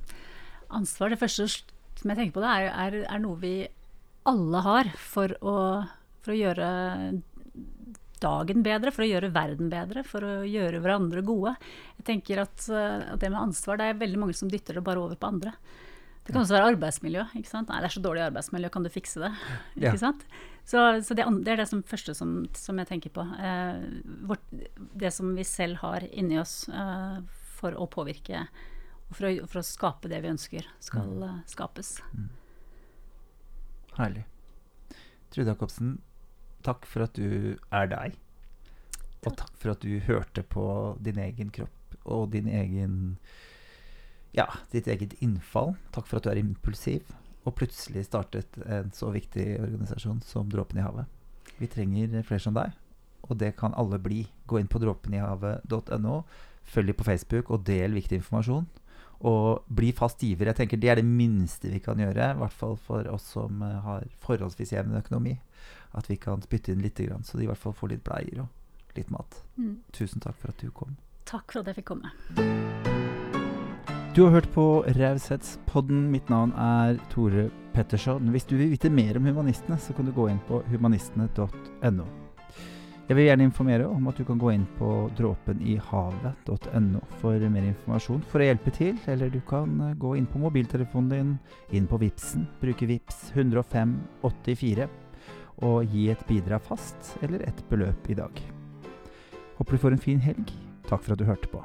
[0.69, 3.55] Ansvar, Det første som jeg tenker på, det er, er, er noe vi
[4.29, 5.57] alle har for å,
[6.25, 6.69] for å, gjøre
[8.23, 11.55] dagen bedre, for å gjøre verden bedre, for å gjøre hverandre gode.
[11.99, 15.03] Jeg tenker at, at det med ansvar, det er veldig mange som dytter det bare
[15.03, 15.55] over på andre.
[16.29, 17.23] Det kan også være arbeidsmiljø.
[17.41, 17.71] ikke sant?
[17.73, 19.31] Nei, det er så dårlig arbeidsmiljø, kan du fikse det?
[19.81, 20.27] ikke sant?
[20.69, 23.25] Så, så det, det, er det som første som, som jeg tenker på.
[23.41, 23.79] Eh,
[24.29, 24.45] vårt,
[24.93, 27.23] det som vi selv har inni oss eh,
[27.57, 28.45] for å påvirke
[29.09, 31.23] og for å, for å, skape det vi ønsker skal mm.
[31.25, 31.95] uh, skapes.
[32.13, 32.29] Mm.
[33.97, 34.25] Herlig.
[35.33, 35.95] Trude Jacobsen,
[36.67, 38.21] takk for at du er deg.
[39.25, 40.67] Og takk for at du hørte på
[41.01, 43.17] din egen kropp og din egen
[44.37, 45.75] ja, ditt eget innfall.
[45.95, 47.07] Takk for at du er impulsiv
[47.49, 51.09] og plutselig startet en så viktig organisasjon som Dråpen i havet.
[51.59, 52.75] Vi trenger flere som deg,
[53.27, 54.25] og det kan alle bli.
[54.47, 56.19] Gå inn på dråpenihavet.no,
[56.69, 58.69] følg dem på Facebook og del viktig informasjon.
[59.29, 60.47] Og bli fast giver.
[60.53, 63.65] Jeg tenker Det er det minste vi kan gjøre, i hvert fall for oss som
[63.65, 65.35] uh, har forholdsvis jevn økonomi.
[65.99, 68.95] At vi kan spytte inn litt, så de i hvert fall får litt bleier og
[68.95, 69.43] litt mat.
[69.57, 69.81] Mm.
[69.91, 70.95] Tusen takk for at du kom.
[71.27, 72.98] Takk for at jeg fikk komme.
[74.19, 76.09] Du har hørt på Raushetspodden.
[76.11, 78.33] Mitt navn er Tore Petterson.
[78.35, 82.07] Hvis du vil vite mer om humanistene, så kan du gå inn på humanistene.no.
[83.07, 84.89] Jeg vil gjerne informere om at du kan gå inn på
[85.21, 90.43] dråpenihavet.no for mer informasjon for å hjelpe til, eller du kan eh, gå inn på
[90.43, 91.33] mobiltelefonen din,
[91.71, 94.91] inn på Vipsen, bruke Vips 10584
[95.63, 98.47] og gi et bidrag fast eller et beløp i dag.
[99.63, 100.57] Håper du får en fin helg.
[100.91, 101.63] Takk for at du hørte på.